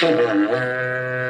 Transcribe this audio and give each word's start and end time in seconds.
Seven. 0.00 1.23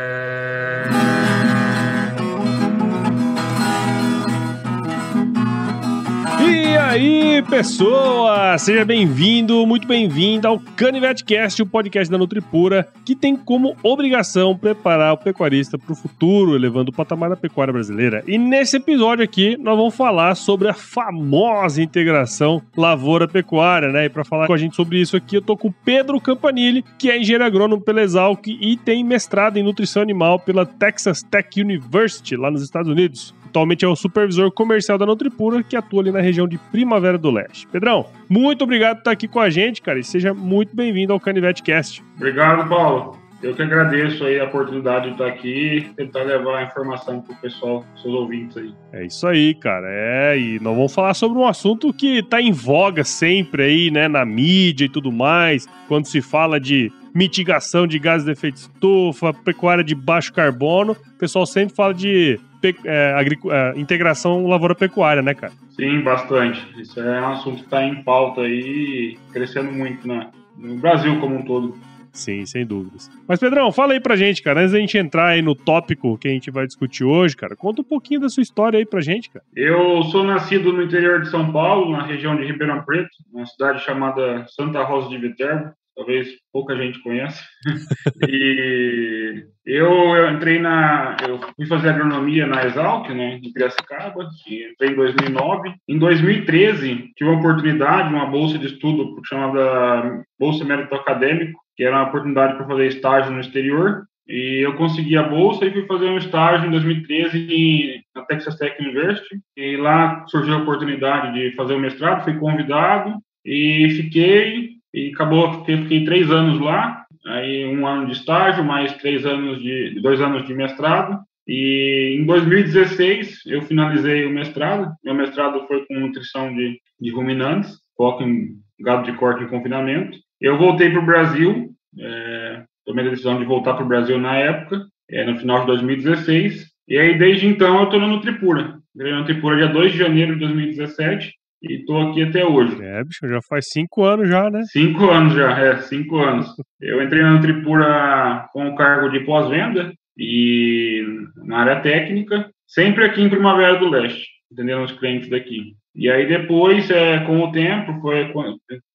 Pessoas! 7.55 8.63
Seja 8.63 8.85
bem-vindo, 8.85 9.65
muito 9.65 9.87
bem-vindo 9.87 10.49
ao 10.49 10.59
CanivetCast, 10.59 11.63
o 11.63 11.67
podcast 11.67 12.11
da 12.11 12.19
Nutripura, 12.19 12.89
que 13.05 13.15
tem 13.15 13.37
como 13.37 13.77
obrigação 13.81 14.59
preparar 14.59 15.13
o 15.13 15.19
pecuarista 15.19 15.79
para 15.79 15.93
o 15.93 15.95
futuro, 15.95 16.57
elevando 16.57 16.91
o 16.91 16.93
patamar 16.93 17.31
da 17.31 17.37
pecuária 17.37 17.73
brasileira. 17.73 18.25
E 18.27 18.37
nesse 18.37 18.79
episódio 18.79 19.23
aqui, 19.23 19.57
nós 19.57 19.77
vamos 19.77 19.95
falar 19.95 20.35
sobre 20.35 20.67
a 20.67 20.75
famosa 20.75 21.81
integração 21.81 22.61
lavoura-pecuária, 22.77 23.89
né? 23.93 24.07
E 24.07 24.09
para 24.09 24.25
falar 24.25 24.49
com 24.49 24.53
a 24.53 24.59
gente 24.59 24.75
sobre 24.75 25.01
isso 25.01 25.17
aqui, 25.17 25.37
eu 25.37 25.43
tô 25.43 25.57
com 25.57 25.71
Pedro 25.71 26.21
Campanile, 26.21 26.85
que 26.99 27.09
é 27.09 27.17
engenheiro 27.17 27.45
agrônomo 27.45 27.81
pela 27.81 28.03
Exalc 28.03 28.49
e 28.49 28.77
tem 28.79 29.05
mestrado 29.05 29.59
em 29.59 29.63
nutrição 29.63 30.03
animal 30.03 30.41
pela 30.41 30.67
Texas 30.67 31.23
Tech 31.23 31.49
University, 31.61 32.35
lá 32.35 32.51
nos 32.51 32.65
Estados 32.65 32.91
Unidos. 32.91 33.33
Atualmente 33.55 33.85
é 33.85 33.89
o 33.89 33.95
supervisor 33.95 34.51
comercial 34.51 34.99
da 34.99 35.07
Nutripura, 35.07 35.63
que 35.63 35.77
atua 35.77 36.03
ali 36.03 36.11
na 36.11 36.21
região 36.21 36.49
de 36.49 36.59
Primavera 36.59 37.17
do 37.17 37.31
Leste. 37.31 37.69
Pedrão, 37.69 38.05
muito 38.29 38.65
obrigado 38.65 38.97
por 38.97 39.03
estar 39.03 39.11
aqui 39.13 39.29
com 39.29 39.39
a 39.39 39.49
gente, 39.49 39.81
cara, 39.81 39.97
e 39.97 40.03
seja 40.03 40.35
muito 40.35 40.75
bem-vindo 40.75 41.13
ao 41.13 41.21
Canivete 41.21 41.63
Cast. 41.63 42.03
Obrigado, 42.17 42.69
Paulo. 42.69 43.17
Eu 43.41 43.55
que 43.55 43.63
agradeço 43.63 44.25
aí 44.25 44.41
a 44.41 44.45
oportunidade 44.47 45.07
de 45.07 45.13
estar 45.13 45.29
aqui 45.29 45.77
e 45.77 45.81
tentar 45.95 46.25
levar 46.25 46.59
a 46.59 46.63
informação 46.65 47.21
para 47.21 47.33
o 47.33 47.37
pessoal, 47.37 47.85
seus 48.03 48.13
ouvintes 48.13 48.57
aí. 48.57 48.75
É 48.93 49.07
isso 49.07 49.25
aí, 49.25 49.55
cara. 49.55 49.87
É, 49.89 50.37
e 50.37 50.59
nós 50.59 50.75
vamos 50.75 50.93
falar 50.93 51.15
sobre 51.15 51.39
um 51.39 51.47
assunto 51.47 51.93
que 51.93 52.19
está 52.19 52.43
em 52.43 52.51
voga 52.51 53.05
sempre 53.05 53.63
aí, 53.63 53.89
né, 53.89 54.09
na 54.09 54.25
mídia 54.25 54.87
e 54.87 54.89
tudo 54.89 55.13
mais, 55.13 55.69
quando 55.87 56.07
se 56.07 56.21
fala 56.21 56.59
de 56.59 56.91
mitigação 57.15 57.87
de 57.87 58.01
gases 58.01 58.25
de 58.25 58.33
efeito 58.33 58.57
estufa, 58.57 59.33
pecuária 59.33 59.85
de 59.85 59.95
baixo 59.95 60.33
carbono, 60.33 60.97
o 61.15 61.19
pessoal 61.19 61.47
sempre 61.47 61.77
fala 61.77 61.95
de 61.95 62.41
é, 62.69 63.15
é, 63.15 63.79
integração 63.79 64.47
lavoura-pecuária, 64.47 65.23
né, 65.23 65.35
cara? 65.35 65.53
Sim, 65.71 66.01
bastante. 66.01 66.65
Isso 66.81 67.01
é 67.01 67.21
um 67.21 67.33
assunto 67.33 67.57
que 67.59 67.65
está 67.65 67.83
em 67.83 68.03
pauta 68.03 68.43
aí, 68.43 69.17
crescendo 69.33 69.73
muito 69.73 70.07
né? 70.07 70.31
no 70.57 70.77
Brasil 70.77 71.19
como 71.21 71.37
um 71.37 71.43
todo. 71.43 71.77
Sim, 72.13 72.47
sem 72.47 72.65
dúvidas. 72.65 73.11
Mas, 73.27 73.41
Pedrão, 73.41 73.73
fala 73.73 73.93
aí 73.93 74.01
pra 74.01 74.15
gente, 74.15 74.41
cara, 74.41 74.61
antes 74.61 74.73
da 74.73 74.79
gente 74.79 74.97
entrar 74.97 75.31
aí 75.31 75.43
no 75.43 75.53
tópico 75.53 76.17
que 76.17 76.29
a 76.29 76.31
gente 76.31 76.49
vai 76.49 76.65
discutir 76.65 77.03
hoje, 77.03 77.37
cara, 77.37 77.57
conta 77.57 77.83
um 77.83 77.85
pouquinho 77.85 78.21
da 78.21 78.29
sua 78.29 78.43
história 78.43 78.79
aí 78.79 78.87
pra 78.87 79.01
gente, 79.01 79.29
cara. 79.29 79.45
Eu 79.55 80.01
sou 80.05 80.23
nascido 80.23 80.73
no 80.73 80.85
interior 80.85 81.21
de 81.23 81.29
São 81.29 81.51
Paulo, 81.51 81.91
na 81.91 82.07
região 82.07 82.37
de 82.37 82.45
Ribeirão 82.45 82.85
Preto, 82.85 83.11
uma 83.33 83.45
cidade 83.47 83.83
chamada 83.83 84.47
Santa 84.47 84.85
Rosa 84.85 85.09
de 85.09 85.19
Viterbo, 85.19 85.73
talvez 85.95 86.29
pouca 86.53 86.77
gente 86.77 87.03
conheça. 87.03 87.43
e 88.29 89.45
eu, 89.65 89.89
eu, 90.17 90.31
entrei 90.31 90.59
na. 90.59 91.17
Eu 91.27 91.39
fui 91.57 91.67
fazer 91.67 91.91
agronomia 91.91 92.47
na 92.47 92.65
Exalc, 92.65 93.09
né, 93.11 93.41
em 93.43 93.53
Piracicaba, 93.53 94.29
entrei 94.47 94.91
em 94.91 94.95
2009. 94.95 95.75
Em 95.89 95.99
2013, 95.99 97.11
tive 97.17 97.31
uma 97.31 97.39
oportunidade, 97.39 98.13
uma 98.13 98.27
bolsa 98.27 98.59
de 98.59 98.67
estudo 98.67 99.21
chamada 99.27 100.25
Bolsa 100.39 100.65
Mérito 100.65 100.95
Acadêmico, 100.95 101.61
que 101.77 101.85
era 101.85 101.97
uma 101.97 102.09
oportunidade 102.09 102.57
para 102.57 102.67
fazer 102.67 102.87
estágio 102.87 103.33
no 103.33 103.41
exterior. 103.41 104.05
E 104.27 104.65
eu 104.65 104.75
consegui 104.77 105.19
a 105.19 105.23
bolsa 105.23 105.67
e 105.67 105.73
fui 105.73 105.87
fazer 105.87 106.07
um 106.07 106.17
estágio 106.17 106.67
em 106.67 106.71
2013 106.71 108.01
na 108.15 108.23
Texas 108.23 108.57
Tech 108.57 108.81
University. 108.81 109.39
E 109.57 109.77
lá 109.77 110.25
surgiu 110.29 110.55
a 110.55 110.63
oportunidade 110.63 111.35
de 111.35 111.55
fazer 111.55 111.75
o 111.75 111.81
mestrado, 111.81 112.25
fui 112.25 112.35
convidado 112.39 113.19
e 113.45 113.91
fiquei 113.91 114.74
e 114.95 115.11
acabou 115.13 115.65
que 115.65 115.73
eu 115.73 115.79
fiquei 115.79 116.05
três 116.05 116.31
anos 116.31 116.61
lá, 116.61 117.05
aí 117.27 117.67
um 117.67 117.85
ano 117.85 118.07
de 118.07 118.13
estágio, 118.13 118.63
mais 118.63 118.93
três 118.99 119.27
anos 119.27 119.61
de 119.61 120.01
dois 120.01 120.21
anos 120.21 120.47
de 120.47 120.55
mestrado. 120.55 121.19
E 121.49 122.17
em 122.19 122.25
2016 122.25 123.41
eu 123.47 123.63
finalizei 123.63 124.25
o 124.25 124.31
mestrado. 124.31 124.95
Meu 125.05 125.15
mestrado 125.15 125.67
foi 125.67 125.85
com 125.87 125.99
nutrição 125.99 126.55
de, 126.55 126.79
de 127.01 127.11
ruminantes, 127.11 127.77
foco 127.97 128.23
em 128.23 128.53
gado 128.81 129.11
de 129.11 129.19
corte 129.19 129.43
em 129.43 129.49
confinamento. 129.49 130.17
Eu 130.41 130.57
voltei 130.57 130.89
para 130.91 131.01
o 131.01 131.07
Brasil, 131.07 131.71
é, 131.99 132.63
tomei 132.87 133.05
a 133.05 133.11
decisão 133.11 133.37
de 133.37 133.45
voltar 133.45 133.75
para 133.75 133.85
o 133.85 133.89
Brasil 133.89 134.17
na 134.19 134.37
época, 134.37 134.87
é, 135.11 135.25
no 135.25 135.37
final 135.37 135.61
de 135.61 135.67
2016. 135.67 136.67
E 136.87 136.97
aí 136.97 137.19
desde 137.19 137.49
então 137.49 137.79
eu 137.79 137.85
estou 137.85 137.99
no 137.99 138.07
Nutripura. 138.07 138.79
Entrei 138.95 139.11
no 139.11 139.19
Nutripura 139.19 139.57
dia 139.57 139.69
2 139.69 139.91
de 139.91 139.99
janeiro 139.99 140.35
de 140.35 140.41
2017 140.41 141.33
e 141.69 141.85
tô 141.85 141.99
aqui 141.99 142.23
até 142.23 142.45
hoje. 142.45 142.77
É, 142.83 143.03
bicho, 143.05 143.27
já 143.29 143.41
faz 143.49 143.67
cinco 143.71 144.05
anos 144.05 144.29
já, 144.29 144.51
né? 144.51 144.63
Cinco 144.71 145.11
anos 145.11 145.35
já, 145.35 145.59
é, 145.59 145.77
cinco 145.79 146.19
anos. 146.19 146.47
Eu 146.81 147.03
entrei 147.03 147.23
na 147.23 147.41
Tripura 147.41 148.47
com 148.53 148.69
o 148.69 148.75
cargo 148.75 149.09
de 149.09 149.21
pós-venda 149.21 149.93
e 150.19 151.05
na 151.37 151.61
área 151.61 151.81
técnica, 151.81 152.51
sempre 152.67 153.05
aqui 153.05 153.23
em 153.23 153.29
Primavera 153.29 153.79
do 153.79 153.89
Leste, 153.89 154.27
entendendo 154.53 154.85
os 154.85 154.93
clientes 154.93 155.29
daqui. 155.29 155.75
E 155.95 156.11
aí 156.11 156.27
depois, 156.27 156.91
é, 156.91 157.21
com 157.21 157.41
o 157.41 157.53
tempo, 157.53 158.01
foi, 158.01 158.33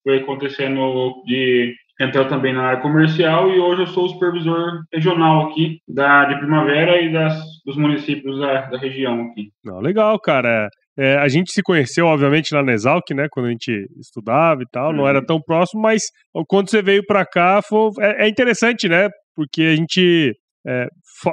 foi 0.03 0.17
acontecendo 0.17 1.23
de 1.25 1.75
entrar 1.99 2.25
também 2.25 2.53
na 2.53 2.63
área 2.63 2.81
comercial 2.81 3.51
e 3.51 3.59
hoje 3.59 3.81
eu 3.81 3.87
sou 3.87 4.05
o 4.05 4.09
supervisor 4.09 4.83
regional 4.93 5.47
aqui 5.47 5.81
da, 5.87 6.25
de 6.25 6.37
Primavera 6.37 7.01
e 7.01 7.11
das, 7.11 7.37
dos 7.65 7.75
municípios 7.75 8.39
da, 8.39 8.61
da 8.61 8.77
região 8.77 9.21
aqui. 9.23 9.51
Não, 9.63 9.81
legal, 9.81 10.17
cara. 10.19 10.69
É, 10.99 11.15
a 11.15 11.29
gente 11.29 11.53
se 11.53 11.61
conheceu, 11.63 12.07
obviamente, 12.07 12.51
na 12.51 12.61
Nesalc, 12.61 13.13
né? 13.13 13.27
Quando 13.31 13.45
a 13.45 13.51
gente 13.51 13.71
estudava 13.97 14.61
e 14.61 14.65
tal, 14.69 14.89
uhum. 14.89 14.97
não 14.97 15.07
era 15.07 15.19
uhum. 15.19 15.25
tão 15.25 15.41
próximo, 15.41 15.81
mas 15.81 16.01
quando 16.45 16.69
você 16.69 16.81
veio 16.81 17.05
para 17.05 17.25
cá, 17.25 17.61
foi, 17.61 17.91
é, 18.01 18.25
é, 18.25 18.27
interessante, 18.27 18.89
né? 18.89 19.07
Porque 19.33 19.61
a 19.61 19.75
gente 19.77 20.33
é, 20.67 20.87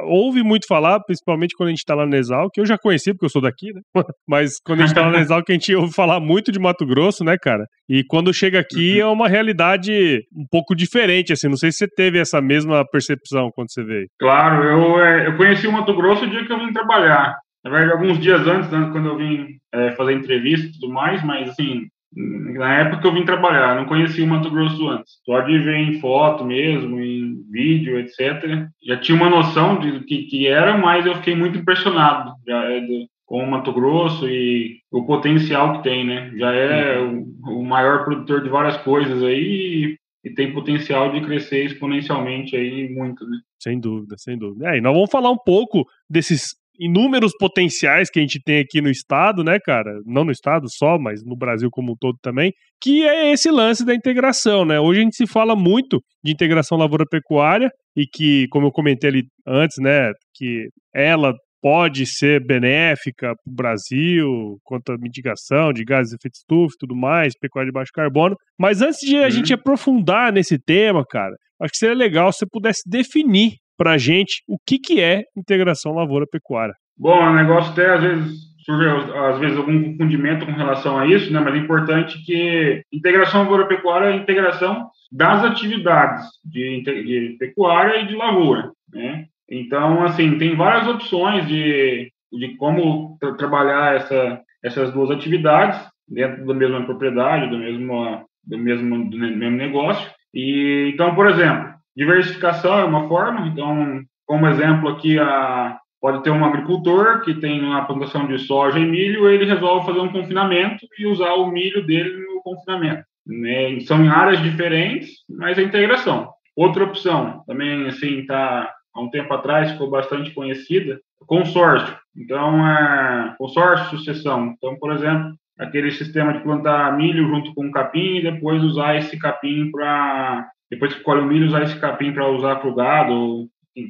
ouve 0.05 0.45
muito 0.45 0.69
falar, 0.69 1.01
principalmente 1.01 1.57
quando 1.57 1.69
a 1.69 1.71
gente 1.71 1.81
está 1.81 1.97
lá 1.97 2.07
na 2.07 2.17
Exalc, 2.17 2.49
que 2.55 2.61
eu 2.61 2.67
já 2.67 2.79
conheci, 2.79 3.13
porque 3.13 3.25
eu 3.25 3.31
sou 3.31 3.43
daqui, 3.43 3.73
né? 3.73 3.81
Mas 4.29 4.53
quando 4.65 4.81
a 4.81 4.83
gente 4.83 4.91
está 4.91 5.03
lá 5.05 5.11
na 5.11 5.19
Exalc, 5.21 5.45
a 5.49 5.53
gente 5.53 5.75
ouve 5.75 5.93
falar 5.93 6.21
muito 6.21 6.53
de 6.53 6.61
Mato 6.61 6.87
Grosso, 6.87 7.25
né, 7.25 7.37
cara? 7.37 7.65
E 7.89 8.05
quando 8.09 8.33
chega 8.33 8.61
aqui 8.61 9.03
uhum. 9.03 9.09
é 9.09 9.13
uma 9.13 9.29
realidade 9.29 10.21
um 10.33 10.47
pouco 10.49 10.77
diferente, 10.77 11.33
assim. 11.33 11.49
Não 11.49 11.57
sei 11.57 11.73
se 11.73 11.79
você 11.79 11.89
teve 11.89 12.21
essa 12.21 12.41
mesma 12.41 12.85
percepção 12.89 13.51
quando 13.53 13.73
você 13.73 13.83
veio. 13.83 14.07
Claro, 14.21 14.63
eu, 14.63 15.01
é, 15.01 15.27
eu 15.27 15.37
conheci 15.37 15.67
o 15.67 15.73
Mato 15.73 15.95
Grosso 15.97 16.25
o 16.25 16.31
dia 16.31 16.47
que 16.47 16.53
eu 16.53 16.59
vim 16.61 16.73
trabalhar. 16.73 17.37
Na 17.67 17.73
verdade, 17.73 17.93
alguns 17.95 18.21
dias 18.21 18.47
antes, 18.47 18.71
né, 18.71 18.91
quando 18.93 19.09
eu 19.09 19.17
vim 19.17 19.59
é, 19.75 19.91
fazer 19.97 20.13
entrevista 20.13 20.69
e 20.69 20.73
tudo 20.79 20.93
mais, 20.93 21.21
mas 21.25 21.49
assim, 21.49 21.89
na 22.15 22.75
época 22.79 23.03
que 23.03 23.07
eu 23.09 23.13
vim 23.13 23.25
trabalhar, 23.25 23.75
não 23.75 23.87
conhecia 23.87 24.25
o 24.25 24.29
Mato 24.29 24.49
Grosso 24.49 24.89
antes. 24.89 25.15
Só 25.25 25.41
de 25.41 25.59
ver 25.59 25.75
em 25.75 25.99
foto 25.99 26.45
mesmo, 26.45 27.01
em 27.01 27.43
vídeo, 27.51 27.99
etc. 27.99 28.69
Já 28.87 28.97
tinha 28.99 29.17
uma 29.17 29.29
noção 29.29 29.81
de 29.81 29.99
que, 30.05 30.27
que 30.27 30.47
era, 30.47 30.79
mas 30.79 31.05
eu 31.07 31.17
fiquei 31.17 31.35
muito 31.35 31.59
impressionado 31.59 32.35
já, 32.47 32.71
é, 32.71 32.79
de, 32.79 33.09
com 33.25 33.43
o 33.43 33.51
Mato 33.51 33.73
Grosso 33.73 34.29
e 34.29 34.77
o 34.93 35.05
potencial 35.05 35.79
que 35.79 35.83
tem, 35.83 36.07
né? 36.07 36.31
Já 36.37 36.53
é 36.53 37.01
o, 37.01 37.27
o 37.49 37.65
maior 37.65 38.05
produtor 38.05 38.45
de 38.45 38.49
várias 38.49 38.77
coisas 38.77 39.21
aí 39.25 39.97
e, 40.23 40.29
e 40.31 40.31
tem 40.33 40.55
potencial 40.55 41.11
de 41.11 41.21
crescer 41.21 41.65
exponencialmente 41.65 42.55
aí 42.55 42.89
muito, 42.95 43.29
né? 43.29 43.39
Sem 43.61 43.81
dúvida, 43.81 44.15
sem 44.17 44.39
dúvida. 44.39 44.71
É, 44.71 44.79
e 44.79 44.81
nós 44.81 44.95
vamos 44.95 45.11
falar 45.11 45.33
um 45.33 45.39
pouco 45.39 45.85
desses 46.09 46.55
inúmeros 46.79 47.33
potenciais 47.39 48.11
que 48.11 48.19
a 48.19 48.23
gente 48.23 48.41
tem 48.43 48.61
aqui 48.61 48.81
no 48.81 48.91
estado, 48.91 49.43
né, 49.43 49.59
cara? 49.59 50.01
Não 50.05 50.25
no 50.25 50.31
estado 50.31 50.67
só, 50.69 50.99
mas 50.99 51.25
no 51.25 51.37
Brasil 51.37 51.69
como 51.71 51.93
um 51.93 51.97
todo 51.99 52.17
também, 52.23 52.53
que 52.81 53.03
é 53.03 53.33
esse 53.33 53.51
lance 53.51 53.85
da 53.85 53.95
integração, 53.95 54.65
né? 54.65 54.79
Hoje 54.81 55.01
a 55.01 55.03
gente 55.05 55.17
se 55.17 55.27
fala 55.27 55.57
muito 55.57 56.01
de 56.25 56.33
integração 56.33 56.79
lavoura-pecuária 56.79 57.71
e 57.97 58.07
que, 58.07 58.47
como 58.49 58.67
eu 58.67 58.73
comentei 58.73 59.11
ali 59.11 59.23
antes, 59.47 59.77
né, 59.81 60.13
que 60.35 60.69
ela 60.95 61.35
pode 61.63 62.07
ser 62.07 62.45
benéfica 62.47 63.35
para 63.35 63.51
o 63.51 63.55
Brasil 63.55 64.59
quanto 64.63 64.93
à 64.93 64.99
mitigação 64.99 65.73
de 65.73 65.85
gases 65.85 66.11
de 66.11 66.17
efeito 66.17 66.35
estufa 66.35 66.75
e 66.75 66.79
tudo 66.79 66.95
mais, 66.95 67.33
pecuária 67.39 67.69
de 67.69 67.73
baixo 67.73 67.91
carbono. 67.93 68.37
Mas 68.59 68.83
antes 68.83 69.01
de 69.01 69.17
a 69.17 69.23
uhum. 69.23 69.31
gente 69.31 69.53
aprofundar 69.53 70.33
nesse 70.33 70.59
tema, 70.59 71.05
cara, 71.05 71.35
acho 71.61 71.73
que 71.73 71.79
seria 71.79 71.97
legal 71.97 72.33
se 72.33 72.41
você 72.41 72.47
pudesse 72.47 72.83
definir 72.89 73.55
para 73.77 73.93
a 73.93 73.99
gente 73.99 74.43
o 74.49 74.57
que, 74.65 74.79
que 74.79 75.01
é 75.01 75.25
integração 75.37 75.95
lavoura-pecuária. 75.95 76.75
Bom, 76.99 77.23
o 77.23 77.35
negócio 77.35 77.73
até 77.73 77.95
às 77.95 78.03
vezes 78.03 78.47
surge 78.65 78.89
às 79.15 79.39
vezes 79.39 79.57
algum 79.57 79.93
confundimento 79.93 80.45
com 80.45 80.53
relação 80.53 80.99
a 80.99 81.07
isso, 81.07 81.33
né? 81.33 81.41
Mas 81.41 81.55
é 81.55 81.59
importante 81.59 82.25
que 82.25 82.83
integração 82.93 83.43
lavoura-pecuária 83.43 84.07
é 84.07 84.13
a 84.13 84.17
integração 84.17 84.91
das 85.13 85.45
atividades 85.45 86.25
de, 86.45 86.83
de 86.83 87.37
pecuária 87.39 88.01
e 88.01 88.07
de 88.07 88.15
lavoura, 88.15 88.73
né? 88.93 89.27
Então, 89.49 90.03
assim, 90.03 90.37
tem 90.39 90.57
várias 90.57 90.89
opções 90.89 91.47
de, 91.47 92.11
de 92.33 92.57
como 92.57 93.17
tra 93.21 93.35
trabalhar 93.35 93.95
essa, 93.95 94.41
essas 94.63 94.93
duas 94.93 95.11
atividades 95.11 95.79
dentro 96.09 96.45
da 96.45 96.55
mesma 96.55 96.85
propriedade, 96.85 97.49
do 97.49 97.59
mesmo, 97.59 98.25
do 98.45 98.59
mesmo, 98.59 99.11
do 99.11 99.17
mesmo 99.17 99.57
negócio. 99.57 100.11
E, 100.35 100.91
então, 100.93 101.15
por 101.15 101.29
exemplo, 101.29 101.76
Diversificação 101.97 102.79
é 102.79 102.85
uma 102.85 103.09
forma, 103.09 103.47
então, 103.49 104.03
como 104.27 104.47
exemplo 104.47 104.89
aqui, 104.91 105.19
a, 105.19 105.79
pode 106.01 106.23
ter 106.23 106.31
um 106.31 106.45
agricultor 106.45 107.23
que 107.23 107.35
tem 107.35 107.63
uma 107.63 107.87
plantação 107.87 108.27
de 108.27 108.39
soja 108.41 108.79
e 108.79 108.85
milho, 108.85 109.29
ele 109.29 109.45
resolve 109.45 109.87
fazer 109.87 110.01
um 110.01 110.13
confinamento 110.13 110.87
e 110.99 111.07
usar 111.07 111.33
o 111.35 111.51
milho 111.51 111.87
dele 111.87 112.17
no 112.19 112.43
confinamento. 112.43 113.05
Né? 113.27 113.81
São 113.81 114.09
áreas 114.11 114.43
diferentes, 114.43 115.11
mas 115.29 115.59
é 115.59 115.63
integração. 115.63 116.31
outra 116.55 116.85
opção, 116.85 117.43
também 117.47 117.87
assim, 117.87 118.25
tá 118.27 118.73
há 118.95 119.01
um 119.01 119.11
tempo 119.11 119.33
atrás 119.33 119.73
ficou 119.73 119.91
bastante 119.91 120.33
conhecida, 120.33 120.99
consórcio. 121.27 121.97
Então, 122.17 122.67
é 122.67 123.35
consórcio, 123.39 123.99
sucessão. 123.99 124.55
Então, 124.57 124.77
por 124.77 124.93
exemplo, 124.93 125.35
aquele 125.59 125.91
sistema 125.91 126.33
de 126.33 126.41
plantar 126.41 126.97
milho 126.97 127.27
junto 127.29 127.55
com 127.55 127.71
capim 127.71 128.17
e 128.17 128.23
depois 128.23 128.63
usar 128.63 128.97
esse 128.97 129.19
capim 129.19 129.71
para 129.71 130.49
depois 130.71 130.95
que 130.95 131.03
colhe 131.03 131.21
o 131.21 131.27
milho 131.27 131.47
usar 131.47 131.63
esse 131.63 131.79
capim 131.79 132.13
para 132.13 132.29
usar 132.29 132.57
para 132.57 132.69
o 132.69 132.75
gado 132.75 133.49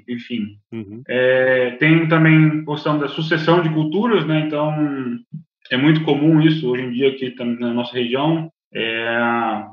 enfim 0.08 0.56
uhum. 0.73 1.02
é, 1.08 1.70
tem 1.78 2.08
também 2.08 2.64
questão 2.64 2.99
da 2.99 3.08
sucessão 3.08 3.62
de 3.62 3.69
culturas 3.70 4.26
né 4.26 4.40
então 4.40 4.75
é 5.70 5.76
muito 5.76 6.02
comum 6.02 6.40
isso 6.40 6.69
hoje 6.70 6.82
em 6.82 6.90
dia 6.93 7.11
aqui 7.11 7.34
na 7.58 7.73
nossa 7.73 7.93
região 7.93 8.50
é, 8.75 9.64